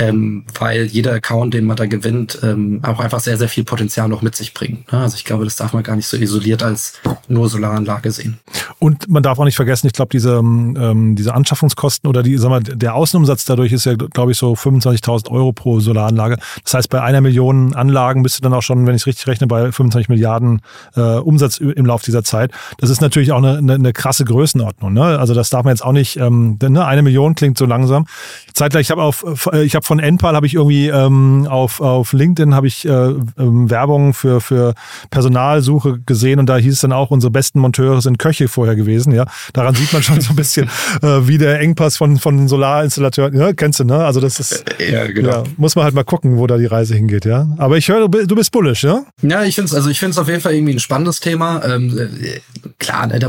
ähm, 0.00 0.44
weil 0.58 0.86
jeder 0.86 1.12
Account, 1.12 1.52
den 1.52 1.66
man 1.66 1.76
da 1.76 1.84
gewinnt, 1.84 2.38
ähm, 2.42 2.80
auch 2.82 3.00
einfach 3.00 3.20
sehr, 3.20 3.36
sehr 3.36 3.48
viel 3.48 3.64
Potenzial 3.64 4.08
noch 4.08 4.22
mit 4.22 4.34
sich 4.34 4.54
bringt. 4.54 4.90
Ne? 4.90 4.98
Also 4.98 5.16
ich 5.16 5.24
glaube, 5.24 5.44
das 5.44 5.56
darf 5.56 5.74
man 5.74 5.82
gar 5.82 5.94
nicht 5.94 6.06
so 6.06 6.16
isoliert 6.16 6.62
als 6.62 6.94
nur 7.28 7.48
Solaranlage 7.50 8.10
sehen. 8.10 8.38
Und 8.78 9.10
man 9.10 9.22
darf 9.22 9.38
auch 9.38 9.44
nicht 9.44 9.56
vergessen, 9.56 9.86
ich 9.88 9.92
glaube, 9.92 10.08
diese, 10.10 10.36
ähm, 10.38 11.16
diese 11.16 11.34
Anschaffungskosten 11.34 12.08
oder 12.08 12.22
die, 12.22 12.38
sag 12.38 12.48
mal, 12.48 12.62
der 12.62 12.94
Außenumsatz 12.94 13.44
dadurch 13.44 13.72
ist 13.72 13.84
ja, 13.84 13.94
glaube 13.94 14.32
ich, 14.32 14.38
so 14.38 14.54
25.000 14.54 15.30
Euro 15.30 15.52
pro 15.52 15.80
Solaranlage. 15.80 16.38
Das 16.64 16.74
heißt, 16.74 16.88
bei 16.88 17.02
einer 17.02 17.20
Million 17.20 17.74
Anlagen 17.74 18.22
bist 18.22 18.38
du 18.38 18.42
dann 18.42 18.54
auch 18.54 18.62
schon, 18.62 18.86
wenn 18.86 18.94
ich 18.94 19.02
es 19.02 19.06
richtig 19.06 19.26
rechne, 19.26 19.46
bei 19.46 19.70
25 19.70 20.08
Milliarden 20.08 20.62
äh, 20.96 21.00
Umsatz 21.00 21.58
im 21.58 21.84
Laufe 21.84 22.06
dieser 22.06 22.24
Zeit. 22.24 22.52
Das 22.78 22.88
ist 22.88 23.02
natürlich 23.02 23.32
auch 23.32 23.38
eine, 23.38 23.58
eine, 23.58 23.74
eine 23.74 23.92
krasse 23.92 24.24
Größenordnung. 24.24 24.94
Ne? 24.94 25.18
Also 25.18 25.34
das 25.34 25.50
darf 25.50 25.64
man 25.64 25.74
jetzt 25.74 25.84
auch 25.84 25.92
nicht, 25.92 26.16
ähm, 26.16 26.58
denn 26.58 26.72
ne, 26.72 26.86
eine 26.86 27.02
Million 27.02 27.34
klingt 27.34 27.58
so 27.58 27.66
langsam. 27.66 28.06
Zeitgleich, 28.54 28.86
ich 28.86 28.90
habe 28.90 29.02
auf, 29.02 29.46
äh, 29.52 29.62
ich 29.62 29.74
habe 29.74 29.84
von 29.90 29.98
Enpal 29.98 30.36
habe 30.36 30.46
ich 30.46 30.54
irgendwie 30.54 30.86
ähm, 30.86 31.48
auf, 31.50 31.80
auf 31.80 32.12
LinkedIn 32.12 32.54
habe 32.54 32.68
ich 32.68 32.86
äh, 32.86 32.90
ähm, 32.90 33.68
Werbung 33.70 34.14
für, 34.14 34.40
für 34.40 34.74
Personalsuche 35.10 35.98
gesehen 36.06 36.38
und 36.38 36.46
da 36.46 36.58
hieß 36.58 36.74
es 36.74 36.80
dann 36.82 36.92
auch, 36.92 37.10
unsere 37.10 37.32
besten 37.32 37.58
Monteure 37.58 38.00
sind 38.00 38.20
Köche 38.20 38.46
vorher 38.46 38.76
gewesen. 38.76 39.12
Ja, 39.12 39.24
daran 39.52 39.74
sieht 39.74 39.92
man 39.92 40.04
schon 40.04 40.20
so 40.20 40.30
ein 40.30 40.36
bisschen, 40.36 40.68
äh, 41.02 41.26
wie 41.26 41.38
der 41.38 41.58
Engpass 41.58 41.96
von, 41.96 42.18
von 42.18 42.46
Solarinstallateuren, 42.46 43.36
ja, 43.36 43.52
kennst 43.52 43.80
du, 43.80 43.84
ne? 43.84 44.04
Also 44.04 44.20
das 44.20 44.38
ist, 44.38 44.64
ja, 44.78 45.08
genau. 45.08 45.28
Ja, 45.28 45.42
muss 45.56 45.74
man 45.74 45.86
halt 45.86 45.94
mal 45.96 46.04
gucken, 46.04 46.38
wo 46.38 46.46
da 46.46 46.56
die 46.56 46.66
Reise 46.66 46.94
hingeht, 46.94 47.24
ja. 47.24 47.48
Aber 47.58 47.76
ich 47.76 47.88
höre, 47.88 48.08
du 48.08 48.36
bist 48.36 48.52
bullish, 48.52 48.84
ja? 48.84 49.02
Ja, 49.22 49.42
ich 49.42 49.56
finde 49.56 49.70
es, 49.70 49.74
also 49.74 49.90
ich 49.90 49.98
finde 49.98 50.12
es 50.12 50.18
auf 50.18 50.28
jeden 50.28 50.40
Fall 50.40 50.54
irgendwie 50.54 50.74
ein 50.74 50.78
spannendes 50.78 51.18
Thema. 51.18 51.64
Ähm, 51.64 51.98
äh, 51.98 52.38
klar, 52.78 53.08
ne, 53.08 53.18
da 53.18 53.28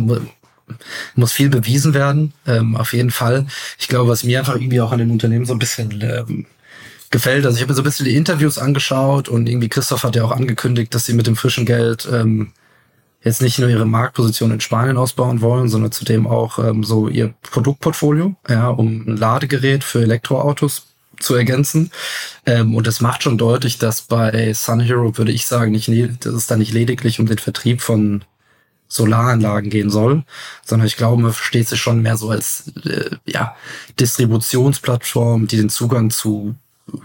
muss 1.16 1.32
viel 1.32 1.50
bewiesen 1.50 1.94
werden, 1.94 2.34
ähm, 2.48 2.76
auf 2.76 2.94
jeden 2.94 3.12
Fall. 3.12 3.46
Ich 3.80 3.88
glaube, 3.88 4.10
was 4.10 4.24
mir 4.24 4.40
einfach 4.40 4.56
irgendwie 4.56 4.82
auch 4.82 4.92
an 4.92 5.00
den 5.00 5.12
Unternehmen 5.12 5.46
so 5.46 5.54
ein 5.54 5.60
bisschen 5.60 6.02
ähm, 6.02 6.46
gefällt, 7.10 7.46
also 7.46 7.56
ich 7.56 7.62
habe 7.62 7.72
mir 7.72 7.76
so 7.76 7.82
ein 7.82 7.86
bisschen 7.86 8.06
die 8.06 8.16
Interviews 8.16 8.58
angeschaut 8.58 9.30
und 9.30 9.48
irgendwie 9.48 9.70
Christoph 9.70 10.04
hat 10.04 10.16
ja 10.16 10.24
auch 10.24 10.32
angekündigt, 10.32 10.94
dass 10.94 11.06
sie 11.06 11.14
mit 11.14 11.28
dem 11.28 11.36
frischen 11.36 11.66
Geld 11.66 12.08
ähm, 12.12 12.54
jetzt 13.24 13.42
nicht 13.42 13.60
nur 13.60 13.70
ihre 13.70 13.86
Marktposition 13.86 14.52
in 14.52 14.62
Spanien 14.62 14.98
ausbauen 14.98 15.42
wollen, 15.42 15.70
sondern 15.70 15.92
zudem 15.92 16.26
auch 16.28 16.60
ähm, 16.60 16.84
so 16.84 17.08
ihr 17.08 17.34
Produktportfolio, 17.42 18.36
ja, 18.50 18.70
um 18.70 19.04
ein 19.08 19.18
Ladegerät 19.18 19.84
für 19.84 20.02
Elektroautos 20.02 20.88
zu 21.20 21.36
ergänzen. 21.36 21.92
Ähm, 22.46 22.76
und 22.76 22.88
das 22.88 23.02
macht 23.02 23.24
schon 23.24 23.38
deutlich, 23.38 23.78
dass 23.78 24.02
bei 24.02 24.54
Sun 24.54 24.80
Hero, 24.80 25.18
würde 25.18 25.32
ich 25.32 25.46
sagen, 25.46 25.72
nicht, 25.72 25.88
dass 26.26 26.34
es 26.34 26.48
da 26.48 26.58
nicht 26.58 26.74
lediglich 26.74 27.20
um 27.20 27.28
den 27.28 27.38
Vertrieb 27.38 27.82
von 27.82 28.24
Solaranlagen 28.92 29.70
gehen 29.70 29.90
soll, 29.90 30.24
sondern 30.66 30.86
ich 30.86 30.98
glaube, 30.98 31.22
man 31.22 31.32
versteht 31.32 31.70
sich 31.70 31.80
schon 31.80 32.02
mehr 32.02 32.18
so 32.18 32.30
als 32.30 32.74
äh, 32.84 33.16
ja, 33.26 33.56
Distributionsplattform, 34.02 35.48
die 35.48 35.56
den 35.56 35.70
Zugang 35.70 36.10
zu 36.10 36.56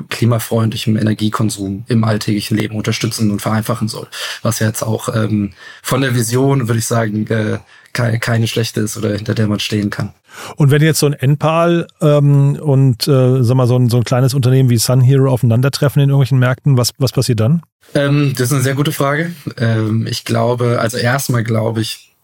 klimafreundlichem 0.09 0.97
Energiekonsum 0.97 1.85
im 1.87 2.03
alltäglichen 2.03 2.57
Leben 2.57 2.75
unterstützen 2.75 3.31
und 3.31 3.41
vereinfachen 3.41 3.87
soll. 3.87 4.09
Was 4.43 4.59
jetzt 4.59 4.83
auch 4.83 5.15
ähm, 5.15 5.53
von 5.81 6.01
der 6.01 6.17
Vision, 6.17 6.67
würde 6.67 6.81
ich 6.81 6.87
sagen, 6.87 7.25
äh, 7.29 7.59
keine 7.93 8.49
schlechte 8.49 8.81
ist 8.81 8.97
oder 8.97 9.15
hinter 9.15 9.35
der 9.35 9.47
man 9.47 9.61
stehen 9.61 9.89
kann. 9.91 10.13
Und 10.57 10.71
wenn 10.71 10.83
jetzt 10.83 11.01
so 11.01 11.07
ein 11.07 11.13
Enpal 11.13 11.87
ähm, 12.01 12.57
und 12.57 13.07
äh, 13.09 13.43
sag 13.43 13.57
mal, 13.57 13.67
so 13.67 13.77
ein, 13.77 13.89
so 13.89 13.99
ein 13.99 14.05
kleines 14.05 14.35
Unternehmen 14.35 14.71
wie 14.71 14.79
Sun 14.79 15.01
Hero 15.01 15.31
aufeinandertreffen 15.31 16.03
in 16.03 16.09
irgendwelchen 16.09 16.39
Märkten, 16.39 16.77
was, 16.77 16.91
was 16.99 17.13
passiert 17.13 17.41
dann? 17.41 17.63
Ähm, 17.95 18.35
das 18.37 18.49
ist 18.49 18.53
eine 18.53 18.63
sehr 18.63 18.75
gute 18.75 18.93
Frage. 18.93 19.33
Ähm, 19.57 20.07
ich 20.09 20.25
glaube, 20.25 20.79
also 20.81 20.97
erstmal 20.97 21.45
glaube 21.45 21.81
ich, 21.81 22.15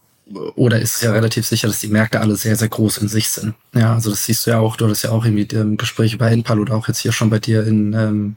oder 0.55 0.79
ist 0.79 0.95
es 0.95 1.01
ja 1.01 1.11
relativ 1.11 1.45
sicher, 1.45 1.67
dass 1.67 1.79
die 1.79 1.89
Märkte 1.89 2.21
alle 2.21 2.35
sehr, 2.35 2.55
sehr 2.55 2.69
groß 2.69 2.99
in 2.99 3.07
sich 3.07 3.29
sind. 3.29 3.55
Ja, 3.75 3.93
also 3.93 4.09
das 4.09 4.25
siehst 4.25 4.47
du 4.47 4.51
ja 4.51 4.59
auch, 4.59 4.77
du 4.77 4.85
hattest 4.85 5.03
ja 5.03 5.11
auch 5.11 5.25
irgendwie 5.25 5.55
im 5.55 5.77
Gespräch 5.77 6.13
über 6.13 6.31
Enpal 6.31 6.59
oder 6.59 6.75
auch 6.75 6.87
jetzt 6.87 6.99
hier 6.99 7.11
schon 7.11 7.29
bei 7.29 7.39
dir 7.39 7.65
in, 7.67 7.93
ähm, 7.93 8.35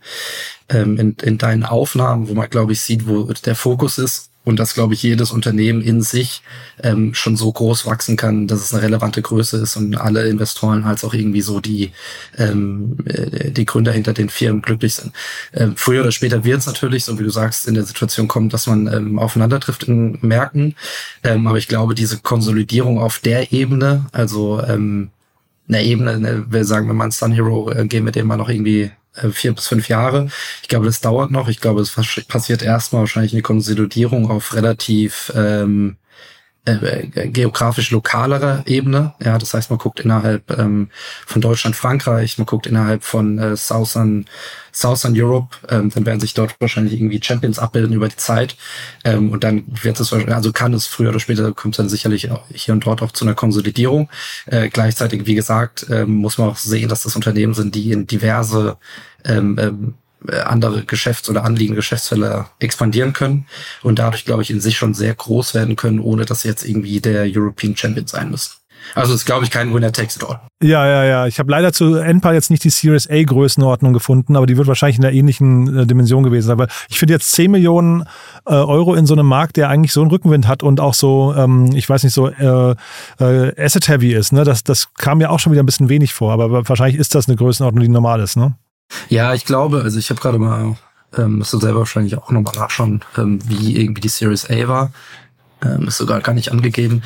ähm 0.68 0.98
in, 0.98 1.16
in 1.22 1.38
deinen 1.38 1.64
Aufnahmen, 1.64 2.28
wo 2.28 2.34
man, 2.34 2.50
glaube 2.50 2.72
ich, 2.72 2.80
sieht, 2.80 3.06
wo 3.06 3.22
der 3.24 3.54
Fokus 3.54 3.98
ist 3.98 4.30
und 4.46 4.60
dass, 4.60 4.74
glaube 4.74 4.94
ich, 4.94 5.02
jedes 5.02 5.32
Unternehmen 5.32 5.82
in 5.82 6.02
sich 6.02 6.40
ähm, 6.80 7.14
schon 7.14 7.36
so 7.36 7.50
groß 7.50 7.84
wachsen 7.84 8.16
kann, 8.16 8.46
dass 8.46 8.60
es 8.60 8.72
eine 8.72 8.84
relevante 8.84 9.20
Größe 9.20 9.56
ist 9.56 9.74
und 9.74 9.96
alle 9.96 10.28
Investoren 10.28 10.84
halt 10.84 11.02
auch 11.02 11.14
irgendwie 11.14 11.40
so 11.40 11.58
die, 11.58 11.90
ähm, 12.38 12.96
äh, 13.06 13.50
die 13.50 13.66
Gründer 13.66 13.90
hinter 13.90 14.12
den 14.12 14.28
Firmen 14.28 14.62
glücklich 14.62 14.94
sind. 14.94 15.12
Ähm, 15.52 15.74
früher 15.74 16.02
oder 16.02 16.12
später 16.12 16.44
wird 16.44 16.60
es 16.60 16.66
natürlich, 16.66 17.04
so 17.04 17.18
wie 17.18 17.24
du 17.24 17.30
sagst, 17.30 17.66
in 17.66 17.74
der 17.74 17.82
Situation 17.82 18.28
kommen, 18.28 18.48
dass 18.48 18.68
man 18.68 18.86
ähm, 18.86 19.18
aufeinander 19.18 19.58
trifft 19.58 19.82
in 19.82 20.16
Märkten. 20.22 20.76
Ähm, 21.24 21.48
aber 21.48 21.58
ich 21.58 21.66
glaube, 21.66 21.96
diese 21.96 22.18
Konsolidierung 22.18 23.00
auf 23.00 23.18
der 23.18 23.52
Ebene, 23.52 24.06
also 24.12 24.62
ähm, 24.62 25.10
eine 25.66 25.82
Ebene, 25.82 26.20
ne, 26.20 26.46
wir 26.48 26.64
sagen, 26.64 26.88
wenn 26.88 26.94
man 26.94 27.10
Sun 27.10 27.32
Hero 27.32 27.72
äh, 27.72 27.84
gehen, 27.88 28.04
mit 28.04 28.14
dem 28.14 28.28
man 28.28 28.38
noch 28.38 28.48
irgendwie 28.48 28.92
vier 29.32 29.54
bis 29.54 29.68
fünf 29.68 29.88
Jahre. 29.88 30.28
Ich 30.62 30.68
glaube, 30.68 30.86
das 30.86 31.00
dauert 31.00 31.30
noch. 31.30 31.48
Ich 31.48 31.60
glaube, 31.60 31.80
es 31.80 31.92
passiert 32.28 32.62
erstmal 32.62 33.00
wahrscheinlich 33.00 33.32
eine 33.32 33.42
Konsolidierung 33.42 34.30
auf 34.30 34.54
relativ 34.54 35.32
ähm, 35.34 35.96
äh, 36.66 37.08
äh, 37.14 37.28
geografisch 37.28 37.92
lokalerer 37.92 38.64
Ebene. 38.66 39.14
Ja, 39.24 39.38
das 39.38 39.54
heißt, 39.54 39.70
man 39.70 39.78
guckt 39.78 40.00
innerhalb 40.00 40.50
ähm, 40.58 40.88
von 41.24 41.40
Deutschland, 41.40 41.76
Frankreich, 41.76 42.38
man 42.38 42.46
guckt 42.46 42.66
innerhalb 42.66 43.04
von 43.04 43.38
äh, 43.38 43.56
Southern, 43.56 44.24
Southern 44.72 45.14
Europe, 45.16 45.56
ähm, 45.68 45.90
dann 45.94 46.04
werden 46.04 46.18
sich 46.18 46.34
dort 46.34 46.56
wahrscheinlich 46.58 46.94
irgendwie 46.94 47.20
Champions 47.22 47.60
abbilden 47.60 47.94
über 47.94 48.08
die 48.08 48.16
Zeit. 48.16 48.56
Ähm, 49.04 49.30
und 49.30 49.44
dann 49.44 49.62
wird 49.80 50.00
es 50.00 50.10
wahrscheinlich, 50.10 50.34
also 50.34 50.50
kann 50.50 50.74
es 50.74 50.86
früher 50.86 51.10
oder 51.10 51.20
später 51.20 51.52
kommt 51.52 51.78
dann 51.78 51.88
sicherlich 51.88 52.28
hier 52.52 52.74
und 52.74 52.84
dort 52.84 53.00
auch 53.00 53.12
zu 53.12 53.24
einer 53.24 53.34
Konsolidierung. 53.34 54.10
Äh, 54.46 54.68
gleichzeitig, 54.68 55.26
wie 55.26 55.36
gesagt, 55.36 55.86
ähm, 55.88 56.16
muss 56.16 56.36
man 56.36 56.48
auch 56.48 56.56
sehen, 56.56 56.88
dass 56.88 57.04
das 57.04 57.14
Unternehmen 57.14 57.54
sind, 57.54 57.76
die 57.76 57.92
in 57.92 58.08
diverse 58.08 58.76
ähm, 59.24 59.56
ähm, 59.60 59.94
äh, 59.94 60.05
andere 60.44 60.84
Geschäfts- 60.84 61.28
oder 61.28 61.44
anliegende 61.44 61.76
Geschäftsfelder 61.76 62.50
expandieren 62.58 63.12
können 63.12 63.46
und 63.82 63.98
dadurch, 63.98 64.24
glaube 64.24 64.42
ich, 64.42 64.50
in 64.50 64.60
sich 64.60 64.76
schon 64.76 64.94
sehr 64.94 65.14
groß 65.14 65.54
werden 65.54 65.76
können, 65.76 66.00
ohne 66.00 66.24
dass 66.24 66.42
sie 66.42 66.48
jetzt 66.48 66.64
irgendwie 66.64 67.00
der 67.00 67.26
European 67.26 67.76
Champion 67.76 68.06
sein 68.06 68.30
müssen. 68.30 68.52
Also 68.94 69.14
ist, 69.14 69.24
glaube 69.24 69.44
ich, 69.44 69.50
kein 69.50 69.74
Winner 69.74 69.92
takes 69.92 70.16
it 70.16 70.24
all. 70.24 70.40
Ja, 70.62 70.86
ja, 70.86 71.04
ja. 71.04 71.26
Ich 71.26 71.38
habe 71.38 71.50
leider 71.50 71.72
zu 71.72 71.96
Enpal 71.96 72.34
jetzt 72.34 72.50
nicht 72.50 72.64
die 72.64 72.70
Series 72.70 73.08
A 73.10 73.22
Größenordnung 73.22 73.92
gefunden, 73.92 74.36
aber 74.36 74.46
die 74.46 74.56
wird 74.56 74.68
wahrscheinlich 74.68 74.96
in 74.96 75.02
der 75.02 75.12
ähnlichen 75.12 75.76
äh, 75.80 75.86
Dimension 75.86 76.22
gewesen 76.22 76.46
sein. 76.46 76.60
Aber 76.60 76.68
ich 76.88 76.98
finde 76.98 77.14
jetzt 77.14 77.32
10 77.32 77.50
Millionen 77.50 78.04
äh, 78.46 78.52
Euro 78.52 78.94
in 78.94 79.06
so 79.06 79.14
einem 79.14 79.26
Markt, 79.26 79.56
der 79.56 79.68
eigentlich 79.68 79.92
so 79.92 80.00
einen 80.00 80.10
Rückenwind 80.10 80.46
hat 80.46 80.62
und 80.62 80.80
auch 80.80 80.94
so, 80.94 81.34
ähm, 81.36 81.70
ich 81.74 81.88
weiß 81.88 82.04
nicht, 82.04 82.14
so 82.14 82.28
äh, 82.28 82.74
äh, 83.18 83.62
asset-heavy 83.62 84.14
ist, 84.14 84.32
ne? 84.32 84.44
Das, 84.44 84.64
das 84.64 84.92
kam 84.94 85.18
mir 85.18 85.30
auch 85.30 85.40
schon 85.40 85.52
wieder 85.52 85.62
ein 85.62 85.66
bisschen 85.66 85.88
wenig 85.88 86.14
vor, 86.14 86.32
aber 86.32 86.68
wahrscheinlich 86.68 86.98
ist 86.98 87.14
das 87.14 87.28
eine 87.28 87.36
Größenordnung, 87.36 87.82
die 87.82 87.88
normal 87.88 88.20
ist, 88.20 88.36
ne? 88.36 88.54
Ja, 89.08 89.34
ich 89.34 89.44
glaube, 89.44 89.82
also 89.82 89.98
ich 89.98 90.10
habe 90.10 90.20
gerade 90.20 90.38
mal, 90.38 90.76
ähm, 91.16 91.38
musst 91.38 91.52
du 91.52 91.58
selber 91.58 91.80
wahrscheinlich 91.80 92.16
auch 92.16 92.30
nochmal 92.30 92.54
nachschauen, 92.56 93.02
ähm, 93.16 93.38
wie 93.48 93.76
irgendwie 93.76 94.00
die 94.00 94.08
Series 94.08 94.48
A 94.50 94.68
war. 94.68 94.92
Ähm, 95.62 95.88
ist 95.88 95.96
sogar 95.96 96.20
gar 96.20 96.34
nicht 96.34 96.52
angegeben. 96.52 97.02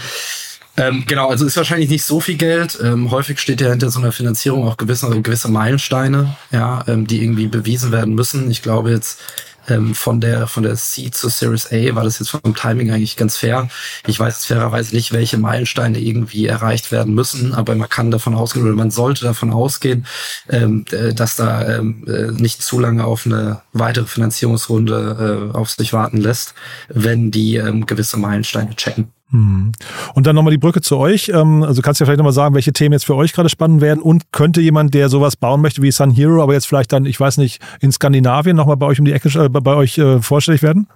Ähm, 0.76 1.04
genau, 1.06 1.28
also 1.28 1.46
ist 1.46 1.56
wahrscheinlich 1.56 1.90
nicht 1.90 2.04
so 2.04 2.20
viel 2.20 2.36
Geld. 2.36 2.78
Ähm, 2.82 3.10
häufig 3.10 3.38
steht 3.38 3.60
ja 3.60 3.68
hinter 3.70 3.90
so 3.90 4.00
einer 4.00 4.12
Finanzierung 4.12 4.66
auch 4.66 4.76
gewisse, 4.76 5.08
gewisse 5.20 5.48
Meilensteine, 5.48 6.36
ja, 6.52 6.84
ähm, 6.86 7.06
die 7.06 7.22
irgendwie 7.22 7.48
bewiesen 7.48 7.92
werden 7.92 8.14
müssen. 8.14 8.50
Ich 8.50 8.62
glaube 8.62 8.90
jetzt, 8.90 9.20
ähm, 9.68 9.94
von 9.94 10.20
der 10.20 10.46
von 10.46 10.62
der 10.62 10.74
C 10.76 11.10
zur 11.10 11.30
Series 11.30 11.72
A 11.72 11.94
war 11.94 12.04
das 12.04 12.18
jetzt 12.18 12.30
vom 12.30 12.54
Timing 12.54 12.90
eigentlich 12.90 13.16
ganz 13.16 13.36
fair. 13.36 13.68
Ich 14.06 14.18
weiß 14.18 14.34
jetzt 14.34 14.46
fairerweise 14.46 14.94
nicht, 14.94 15.12
welche 15.12 15.38
Meilensteine 15.38 15.98
irgendwie 15.98 16.46
erreicht 16.46 16.92
werden 16.92 17.14
müssen, 17.14 17.54
aber 17.54 17.74
man 17.74 17.88
kann 17.88 18.10
davon 18.10 18.34
ausgehen 18.34 18.66
oder 18.66 18.74
man 18.74 18.90
sollte 18.90 19.24
davon 19.24 19.52
ausgehen, 19.52 20.06
ähm, 20.48 20.84
dass 21.14 21.36
da 21.36 21.78
ähm, 21.78 22.04
äh, 22.06 22.30
nicht 22.32 22.62
zu 22.62 22.78
lange 22.78 23.04
auf 23.04 23.26
eine 23.26 23.62
weitere 23.72 24.06
Finanzierungsrunde 24.06 25.50
äh, 25.52 25.56
auf 25.56 25.70
sich 25.70 25.92
warten 25.92 26.18
lässt, 26.18 26.54
wenn 26.88 27.30
die 27.30 27.56
ähm, 27.56 27.86
gewisse 27.86 28.16
Meilensteine 28.16 28.74
checken. 28.76 29.12
Mhm. 29.30 29.72
Und 30.14 30.26
dann 30.26 30.34
nochmal 30.34 30.50
die 30.50 30.58
Brücke 30.58 30.80
zu 30.80 30.96
euch. 30.96 31.30
Ähm, 31.34 31.62
also 31.62 31.82
kannst 31.82 32.00
du 32.00 32.04
ja 32.04 32.06
vielleicht 32.06 32.18
nochmal 32.18 32.32
sagen, 32.32 32.54
welche 32.54 32.72
Themen 32.72 32.92
jetzt 32.92 33.06
für 33.06 33.14
euch 33.16 33.32
gerade 33.32 33.48
spannend 33.48 33.80
werden 33.80 34.00
und 34.00 34.32
könnte 34.32 34.60
jemand, 34.60 34.94
der 34.94 35.08
sowas 35.08 35.36
bauen 35.36 35.60
möchte 35.60 35.82
wie 35.82 35.90
Sun 35.90 36.10
Hero, 36.10 36.42
aber 36.42 36.54
jetzt 36.54 36.66
vielleicht 36.66 36.92
dann, 36.92 37.06
ich 37.06 37.18
weiß 37.18 37.38
nicht, 37.38 37.60
in 37.80 37.92
Skandinavien 37.92 38.56
nochmal 38.56 38.76
bei 38.76 38.86
euch 38.86 38.98
um 38.98 39.04
die 39.04 39.12
Ecke, 39.12 39.28
äh, 39.38 39.48
bei 39.48 39.74
euch 39.74 39.98
äh, 39.98 40.20
vorstellig 40.20 40.62
werden? 40.62 40.88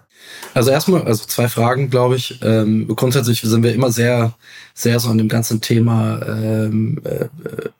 Also 0.54 0.70
erstmal, 0.70 1.02
also 1.02 1.24
zwei 1.26 1.48
Fragen, 1.48 1.90
glaube 1.90 2.16
ich. 2.16 2.38
Ähm, 2.42 2.86
grundsätzlich 2.88 3.40
sind 3.40 3.62
wir 3.62 3.74
immer 3.74 3.90
sehr, 3.90 4.34
sehr 4.72 5.00
so 5.00 5.08
an 5.08 5.18
dem 5.18 5.28
ganzen 5.28 5.60
Thema, 5.60 6.20
ähm, 6.26 7.00
äh, 7.04 7.26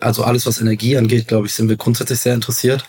also 0.01 0.25
alles, 0.25 0.47
was 0.47 0.61
Energie 0.61 0.97
angeht, 0.97 1.29
glaube 1.29 1.47
ich, 1.47 1.55
sind 1.55 1.69
wir 1.69 1.77
grundsätzlich 1.77 2.19
sehr 2.19 2.35
interessiert. 2.35 2.85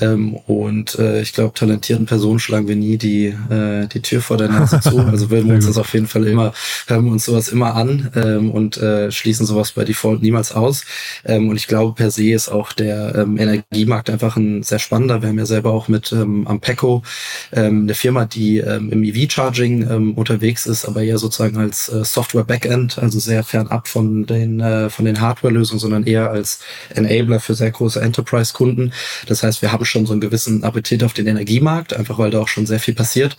Ähm, 0.00 0.34
und 0.34 0.98
äh, 0.98 1.22
ich 1.22 1.32
glaube, 1.32 1.54
talentierten 1.54 2.06
Personen 2.06 2.38
schlagen 2.38 2.68
wir 2.68 2.76
nie 2.76 2.98
die, 2.98 3.26
äh, 3.26 3.86
die 3.86 4.02
Tür 4.02 4.20
vor 4.20 4.36
der 4.36 4.48
Nase 4.48 4.80
zu. 4.80 4.98
Also 5.08 5.30
würden 5.30 5.48
wir 5.48 5.54
uns 5.54 5.66
das 5.66 5.78
auf 5.78 5.92
jeden 5.94 6.06
Fall 6.06 6.26
immer, 6.26 6.52
hören 6.86 7.04
wir 7.04 7.12
uns 7.12 7.24
sowas 7.24 7.48
immer 7.48 7.74
an 7.74 8.10
ähm, 8.14 8.50
und 8.50 8.76
äh, 8.76 9.10
schließen 9.10 9.46
sowas 9.46 9.72
bei 9.72 9.84
Default 9.84 10.22
niemals 10.22 10.52
aus. 10.52 10.84
Ähm, 11.24 11.48
und 11.48 11.56
ich 11.56 11.66
glaube, 11.66 11.94
per 11.94 12.10
se 12.10 12.30
ist 12.30 12.48
auch 12.48 12.72
der 12.72 13.14
ähm, 13.14 13.38
Energiemarkt 13.38 14.10
einfach 14.10 14.36
ein 14.36 14.62
sehr 14.62 14.78
spannender. 14.78 15.22
Wir 15.22 15.30
haben 15.30 15.38
ja 15.38 15.46
selber 15.46 15.72
auch 15.72 15.88
mit 15.88 16.12
ähm, 16.12 16.46
Ampeco 16.46 17.02
ähm, 17.52 17.84
eine 17.84 17.94
Firma, 17.94 18.26
die 18.26 18.58
ähm, 18.58 18.90
im 18.98 19.14
EV-Charging 19.14 19.90
ähm, 19.90 20.14
unterwegs 20.14 20.66
ist, 20.66 20.84
aber 20.84 21.02
eher 21.02 21.18
sozusagen 21.18 21.56
als 21.56 21.88
äh, 21.88 22.04
Software-Backend, 22.04 22.98
also 22.98 23.18
sehr 23.18 23.44
fernab 23.44 23.88
von 23.88 24.26
den, 24.26 24.60
äh, 24.60 24.90
von 24.90 25.04
den 25.04 25.20
Hardware-Lösungen, 25.20 25.80
sondern 25.80 26.04
eher 26.04 26.30
als 26.30 26.60
Enabler 26.94 27.40
für 27.40 27.54
sehr 27.54 27.70
große 27.70 28.00
Enterprise-Kunden. 28.00 28.92
Das 29.26 29.42
heißt, 29.42 29.62
wir 29.62 29.72
haben 29.72 29.84
schon 29.84 30.06
so 30.06 30.12
einen 30.12 30.20
gewissen 30.20 30.64
Appetit 30.64 31.02
auf 31.04 31.12
den 31.12 31.26
Energiemarkt, 31.26 31.94
einfach 31.94 32.18
weil 32.18 32.30
da 32.30 32.40
auch 32.40 32.48
schon 32.48 32.66
sehr 32.66 32.80
viel 32.80 32.94
passiert. 32.94 33.36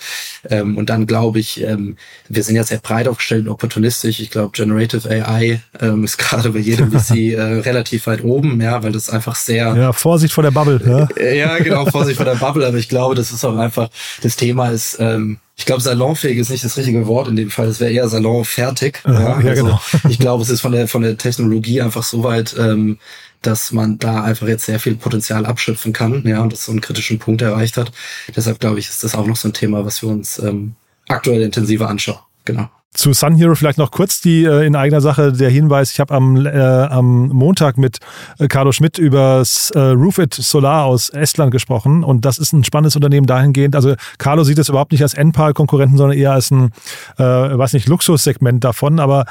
Ähm, 0.50 0.78
und 0.78 0.89
dann 0.89 1.08
glaube 1.08 1.39
ich, 1.39 1.62
ähm, 1.62 1.98
wir 2.28 2.43
sind 2.43 2.56
ja 2.56 2.63
sehr 2.63 2.80
breit 2.80 3.08
aufgestellt 3.08 3.45
und 3.45 3.52
opportunistisch. 3.52 4.19
Ich 4.19 4.32
glaube, 4.32 4.52
Generative 4.54 5.10
AI 5.10 5.62
ähm, 5.80 6.04
ist 6.04 6.17
gerade 6.17 6.50
bei 6.50 6.60
jedem 6.60 6.91
VC 7.00 7.34
äh, 7.34 7.41
relativ 7.41 8.08
weit 8.08 8.24
oben, 8.24 8.62
ja, 8.62 8.82
weil 8.84 8.91
das 8.91 9.10
einfach 9.10 9.36
sehr. 9.36 9.76
Ja, 9.76 9.93
Vorsicht 9.93 10.34
vor 10.34 10.43
der 10.43 10.52
Bubble. 10.52 10.82
Ja, 10.86 11.08
äh, 11.22 11.38
ja 11.38 11.58
genau, 11.60 11.86
Vorsicht 11.86 12.17
vor 12.17 12.26
der 12.26 12.36
Bubble, 12.36 12.65
aber 12.65 12.78
ich 12.78 12.89
glaube, 12.89 13.15
das 13.15 13.32
ist 13.32 13.43
auch 13.43 13.58
einfach, 13.58 13.89
das 14.22 14.36
Thema 14.36 14.69
ist, 14.69 14.98
ähm, 15.00 15.39
ich 15.60 15.65
glaube, 15.65 15.82
salonfähig 15.82 16.38
ist 16.38 16.50
nicht 16.50 16.63
das 16.63 16.78
richtige 16.78 17.06
Wort 17.06 17.28
in 17.28 17.36
dem 17.36 17.52
Fall. 17.52 17.67
Es 17.67 17.82
wäre 17.82 17.91
eher 17.91 18.08
salonfertig. 18.08 19.00
Ja, 19.06 19.12
ja, 19.12 19.34
also, 19.36 19.63
genau. 19.65 19.82
Ich 20.08 20.17
glaube, 20.17 20.41
es 20.41 20.50
ist 20.50 20.62
von 20.62 20.72
der 20.72 20.88
von 20.88 21.02
der 21.02 21.17
Technologie 21.17 21.82
einfach 21.82 22.04
so 22.04 22.24
weit, 22.24 22.56
ähm, 22.58 22.98
dass 23.41 23.74
man 23.74 24.00
da 24.00 24.24
einfach 24.24 24.48
jetzt 24.48 24.65
sehr 24.65 24.80
viel 24.80 24.95
Potenzial 24.95 25.45
abschöpfen 25.45 25.91
kann, 25.91 26.24
ja, 26.26 26.41
und 26.41 26.54
das 26.54 26.63
so 26.63 26.72
einen 26.72 26.80
kritischen 26.80 27.19
Punkt 27.19 27.41
erreicht 27.41 27.76
hat. 27.76 27.91
Deshalb 28.34 28.62
glaube 28.62 28.80
ich, 28.80 28.88
ist 28.88 29.04
das 29.04 29.15
auch 29.15 29.28
noch 29.28 29.36
so 29.36 29.50
ein 29.50 29.54
Thema, 29.54 29.84
was 29.84 30.02
wir 30.02 30.08
uns 30.08 30.39
ähm, 30.39 30.76
aktuell 31.10 31.41
intensiver 31.41 31.89
anschauen. 31.89 32.19
Genau. 32.45 32.69
Zu 32.93 33.13
Sun 33.13 33.36
Hero 33.36 33.54
vielleicht 33.54 33.78
noch 33.78 33.91
kurz 33.91 34.19
die 34.19 34.43
äh, 34.43 34.65
in 34.65 34.75
eigener 34.75 34.99
Sache 34.99 35.32
der 35.32 35.49
Hinweis. 35.49 35.91
Ich 35.91 35.99
habe 35.99 36.13
am, 36.13 36.45
äh, 36.45 36.49
am 36.49 37.28
Montag 37.28 37.78
mit 37.78 37.99
äh, 38.39 38.47
Carlo 38.47 38.71
Schmidt 38.71 38.97
über 38.97 39.43
äh, 39.73 39.80
Roofit 39.80 40.34
Solar 40.34 40.86
aus 40.86 41.10
Estland 41.10 41.52
gesprochen 41.52 42.04
und 42.04 42.25
das 42.25 42.39
ist 42.39 42.52
ein 42.52 42.63
spannendes 42.63 42.95
Unternehmen 42.95 43.28
dahingehend. 43.28 43.75
Also 43.75 43.93
Carlo 44.17 44.43
sieht 44.43 44.58
es 44.58 44.69
überhaupt 44.69 44.91
nicht 44.91 45.04
als 45.04 45.13
Enpal-Konkurrenten, 45.13 45.97
sondern 45.97 46.17
eher 46.17 46.32
als 46.32 46.49
ein, 46.49 46.71
äh, 47.17 47.23
weiß 47.23 47.73
nicht, 47.73 47.88
Luxussegment 47.88 48.63
davon, 48.63 48.99
aber 48.99 49.25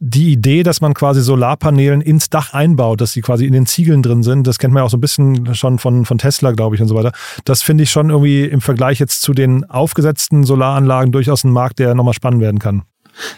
die 0.00 0.32
Idee, 0.32 0.62
dass 0.62 0.80
man 0.80 0.94
quasi 0.94 1.20
Solarpanelen 1.20 2.00
ins 2.00 2.30
Dach 2.30 2.52
einbaut, 2.52 3.00
dass 3.00 3.12
sie 3.12 3.20
quasi 3.20 3.46
in 3.46 3.52
den 3.52 3.66
Ziegeln 3.66 4.02
drin 4.02 4.22
sind, 4.22 4.46
das 4.46 4.58
kennt 4.58 4.74
man 4.74 4.80
ja 4.80 4.84
auch 4.84 4.90
so 4.90 4.96
ein 4.96 5.00
bisschen 5.00 5.54
schon 5.54 5.78
von, 5.78 6.04
von 6.04 6.18
Tesla, 6.18 6.52
glaube 6.52 6.74
ich, 6.74 6.82
und 6.82 6.88
so 6.88 6.94
weiter. 6.94 7.12
Das 7.44 7.62
finde 7.62 7.84
ich 7.84 7.90
schon 7.90 8.10
irgendwie 8.10 8.44
im 8.44 8.60
Vergleich 8.60 8.98
jetzt 8.98 9.22
zu 9.22 9.32
den 9.32 9.68
aufgesetzten 9.70 10.44
Solaranlagen 10.44 11.12
durchaus 11.12 11.44
ein 11.44 11.50
Markt, 11.50 11.78
der 11.78 11.94
nochmal 11.94 12.14
spannend 12.14 12.40
werden 12.40 12.58
kann. 12.58 12.82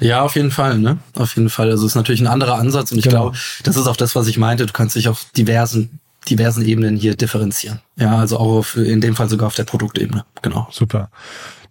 Ja, 0.00 0.22
auf 0.22 0.36
jeden 0.36 0.50
Fall, 0.50 0.78
ne? 0.78 0.98
Auf 1.14 1.36
jeden 1.36 1.50
Fall. 1.50 1.70
Also 1.70 1.84
es 1.84 1.92
ist 1.92 1.96
natürlich 1.96 2.20
ein 2.20 2.26
anderer 2.26 2.54
Ansatz 2.54 2.92
und 2.92 2.98
ich 2.98 3.04
genau. 3.04 3.30
glaube, 3.30 3.38
das 3.62 3.76
ist 3.76 3.86
auch 3.86 3.96
das, 3.96 4.16
was 4.16 4.26
ich 4.26 4.38
meinte. 4.38 4.66
Du 4.66 4.72
kannst 4.72 4.96
dich 4.96 5.08
auf 5.08 5.26
diversen 5.36 6.00
diversen 6.28 6.64
Ebenen 6.64 6.96
hier 6.96 7.16
differenzieren. 7.16 7.80
Ja, 7.96 8.18
also 8.18 8.38
auch 8.38 8.58
auf, 8.58 8.76
in 8.76 9.00
dem 9.00 9.16
Fall 9.16 9.28
sogar 9.28 9.46
auf 9.46 9.54
der 9.54 9.64
Produktebene. 9.64 10.24
Genau. 10.42 10.66
Super. 10.70 11.10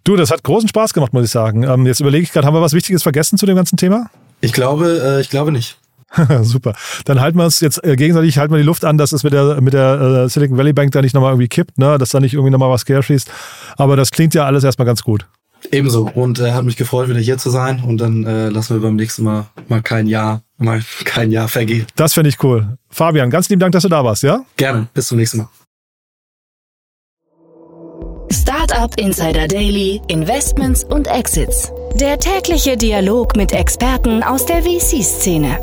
Du, 0.04 0.16
das 0.16 0.30
hat 0.30 0.42
großen 0.42 0.68
Spaß 0.68 0.94
gemacht, 0.94 1.12
muss 1.12 1.24
ich 1.24 1.30
sagen. 1.30 1.64
Ähm, 1.64 1.86
jetzt 1.86 2.00
überlege 2.00 2.22
ich 2.22 2.32
gerade, 2.32 2.46
haben 2.46 2.54
wir 2.54 2.62
was 2.62 2.72
Wichtiges 2.72 3.02
vergessen 3.02 3.38
zu 3.38 3.46
dem 3.46 3.56
ganzen 3.56 3.76
Thema? 3.76 4.08
Ich 4.40 4.52
glaube, 4.52 5.02
äh, 5.04 5.20
ich 5.20 5.30
glaube 5.30 5.52
nicht. 5.52 5.78
Super. 6.42 6.74
Dann 7.04 7.20
halten 7.20 7.38
wir 7.38 7.44
uns 7.44 7.60
jetzt 7.60 7.82
äh, 7.84 7.96
gegenseitig, 7.96 8.38
halten 8.38 8.52
wir 8.52 8.58
die 8.58 8.64
Luft 8.64 8.84
an, 8.84 8.96
dass 8.98 9.12
es 9.12 9.24
mit 9.24 9.32
der, 9.32 9.60
mit 9.60 9.74
der 9.74 10.24
äh, 10.24 10.28
Silicon 10.28 10.56
Valley 10.56 10.72
Bank 10.72 10.92
da 10.92 11.02
nicht 11.02 11.14
nochmal 11.14 11.32
irgendwie 11.32 11.48
kippt, 11.48 11.78
ne? 11.78 11.98
dass 11.98 12.10
da 12.10 12.20
nicht 12.20 12.34
irgendwie 12.34 12.50
nochmal 12.50 12.70
was 12.70 12.84
querschießt. 12.84 13.30
Aber 13.76 13.96
das 13.96 14.10
klingt 14.10 14.34
ja 14.34 14.46
alles 14.46 14.62
erstmal 14.62 14.86
ganz 14.86 15.02
gut. 15.02 15.26
Ebenso. 15.70 16.10
Und 16.14 16.38
äh, 16.38 16.52
hat 16.52 16.64
mich 16.64 16.76
gefreut, 16.76 17.08
wieder 17.08 17.20
hier 17.20 17.38
zu 17.38 17.50
sein. 17.50 17.82
Und 17.82 17.98
dann 17.98 18.24
äh, 18.24 18.48
lassen 18.48 18.76
wir 18.76 18.82
beim 18.82 18.96
nächsten 18.96 19.24
Mal 19.24 19.46
mal 19.68 19.82
kein 19.82 20.06
Jahr, 20.06 20.42
mal 20.58 20.82
kein 21.04 21.30
Jahr 21.30 21.48
vergehen. 21.48 21.86
Das 21.96 22.14
finde 22.14 22.30
ich 22.30 22.42
cool. 22.42 22.78
Fabian, 22.88 23.30
ganz 23.30 23.48
lieben 23.48 23.60
Dank, 23.60 23.72
dass 23.72 23.82
du 23.82 23.88
da 23.88 24.04
warst, 24.04 24.22
ja? 24.22 24.44
Gerne. 24.56 24.88
Bis 24.94 25.08
zum 25.08 25.18
nächsten 25.18 25.38
Mal. 25.38 25.48
Startup 28.32 28.92
Insider 28.98 29.48
Daily, 29.48 30.00
Investments 30.08 30.84
und 30.84 31.06
Exits. 31.06 31.72
Der 31.94 32.18
tägliche 32.18 32.76
Dialog 32.76 33.36
mit 33.36 33.52
Experten 33.52 34.22
aus 34.22 34.46
der 34.46 34.62
VC-Szene. 34.62 35.58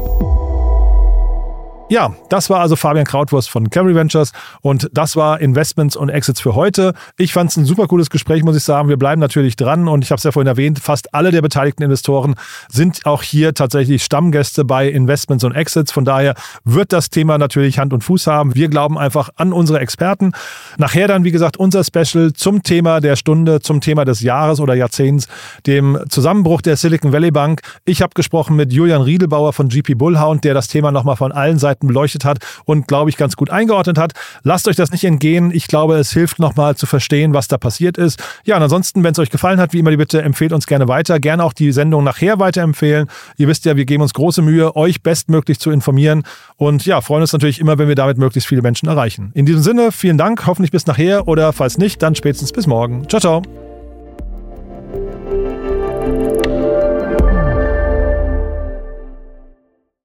Ja, 1.93 2.15
das 2.27 2.49
war 2.49 2.59
also 2.59 2.75
Fabian 2.75 3.05
Krautwurst 3.05 3.51
von 3.51 3.69
Carry 3.69 3.93
Ventures 3.93 4.31
und 4.61 4.89
das 4.93 5.15
war 5.15 5.39
Investments 5.39 5.95
und 5.95 6.09
Exits 6.09 6.41
für 6.41 6.55
heute. 6.55 6.95
Ich 7.19 7.33
fand 7.33 7.51
es 7.51 7.57
ein 7.57 7.65
super 7.65 7.85
cooles 7.85 8.09
Gespräch, 8.09 8.43
muss 8.43 8.55
ich 8.55 8.63
sagen. 8.63 8.89
Wir 8.89 8.97
bleiben 8.97 9.21
natürlich 9.21 9.55
dran 9.57 9.87
und 9.87 10.03
ich 10.03 10.09
habe 10.09 10.17
es 10.17 10.23
ja 10.23 10.31
vorhin 10.31 10.47
erwähnt, 10.47 10.79
fast 10.79 11.13
alle 11.13 11.29
der 11.29 11.43
beteiligten 11.43 11.83
Investoren 11.83 12.33
sind 12.67 13.05
auch 13.05 13.21
hier 13.21 13.53
tatsächlich 13.53 14.03
Stammgäste 14.03 14.65
bei 14.65 14.87
Investments 14.87 15.43
und 15.43 15.53
Exits. 15.53 15.91
Von 15.91 16.03
daher 16.03 16.33
wird 16.63 16.93
das 16.93 17.11
Thema 17.11 17.37
natürlich 17.37 17.77
Hand 17.77 17.93
und 17.93 18.03
Fuß 18.03 18.25
haben. 18.25 18.55
Wir 18.55 18.69
glauben 18.69 18.97
einfach 18.97 19.29
an 19.35 19.53
unsere 19.53 19.79
Experten. 19.79 20.31
Nachher 20.79 21.07
dann, 21.07 21.23
wie 21.23 21.31
gesagt, 21.31 21.57
unser 21.57 21.83
Special 21.83 22.33
zum 22.33 22.63
Thema 22.63 23.01
der 23.01 23.15
Stunde, 23.15 23.59
zum 23.59 23.81
Thema 23.81 24.03
des 24.03 24.21
Jahres 24.21 24.59
oder 24.59 24.73
Jahrzehnts, 24.73 25.27
dem 25.67 25.99
Zusammenbruch 26.09 26.63
der 26.63 26.75
Silicon 26.75 27.13
Valley 27.13 27.29
Bank. 27.29 27.61
Ich 27.85 28.01
habe 28.01 28.15
gesprochen 28.15 28.55
mit 28.55 28.73
Julian 28.73 29.03
Riedelbauer 29.03 29.53
von 29.53 29.69
GP 29.69 29.93
Bullhound, 29.93 30.43
der 30.43 30.55
das 30.55 30.67
Thema 30.67 30.91
nochmal 30.91 31.17
von 31.17 31.31
allen 31.31 31.59
Seiten 31.59 31.82
beleuchtet 31.87 32.25
hat 32.25 32.39
und, 32.65 32.87
glaube 32.87 33.09
ich, 33.09 33.17
ganz 33.17 33.35
gut 33.35 33.49
eingeordnet 33.49 33.97
hat. 33.97 34.13
Lasst 34.43 34.67
euch 34.67 34.75
das 34.75 34.91
nicht 34.91 35.03
entgehen. 35.03 35.51
Ich 35.53 35.67
glaube, 35.67 35.95
es 35.95 36.11
hilft 36.11 36.39
nochmal 36.39 36.75
zu 36.75 36.85
verstehen, 36.85 37.33
was 37.33 37.47
da 37.47 37.57
passiert 37.57 37.97
ist. 37.97 38.21
Ja, 38.45 38.57
und 38.57 38.63
ansonsten, 38.63 39.03
wenn 39.03 39.11
es 39.11 39.19
euch 39.19 39.29
gefallen 39.29 39.59
hat, 39.59 39.73
wie 39.73 39.79
immer 39.79 39.91
die 39.91 39.97
Bitte, 39.97 40.21
empfehlt 40.21 40.53
uns 40.53 40.67
gerne 40.67 40.87
weiter. 40.87 41.19
Gerne 41.19 41.43
auch 41.43 41.53
die 41.53 41.71
Sendung 41.71 42.03
nachher 42.03 42.39
weiterempfehlen. 42.39 43.07
Ihr 43.37 43.47
wisst 43.47 43.65
ja, 43.65 43.75
wir 43.75 43.85
geben 43.85 44.03
uns 44.03 44.13
große 44.13 44.41
Mühe, 44.41 44.75
euch 44.75 45.01
bestmöglich 45.01 45.59
zu 45.59 45.71
informieren. 45.71 46.23
Und 46.57 46.85
ja, 46.85 47.01
freuen 47.01 47.21
uns 47.21 47.33
natürlich 47.33 47.59
immer, 47.59 47.77
wenn 47.77 47.87
wir 47.87 47.95
damit 47.95 48.17
möglichst 48.17 48.47
viele 48.47 48.61
Menschen 48.61 48.87
erreichen. 48.87 49.31
In 49.33 49.45
diesem 49.45 49.61
Sinne, 49.61 49.91
vielen 49.91 50.17
Dank. 50.17 50.45
Hoffentlich 50.45 50.71
bis 50.71 50.85
nachher 50.85 51.27
oder 51.27 51.53
falls 51.53 51.77
nicht, 51.77 52.01
dann 52.01 52.15
spätestens 52.15 52.51
bis 52.51 52.67
morgen. 52.67 53.07
Ciao, 53.09 53.19
ciao. 53.19 53.41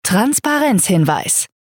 Transparenzhinweis. 0.09 1.49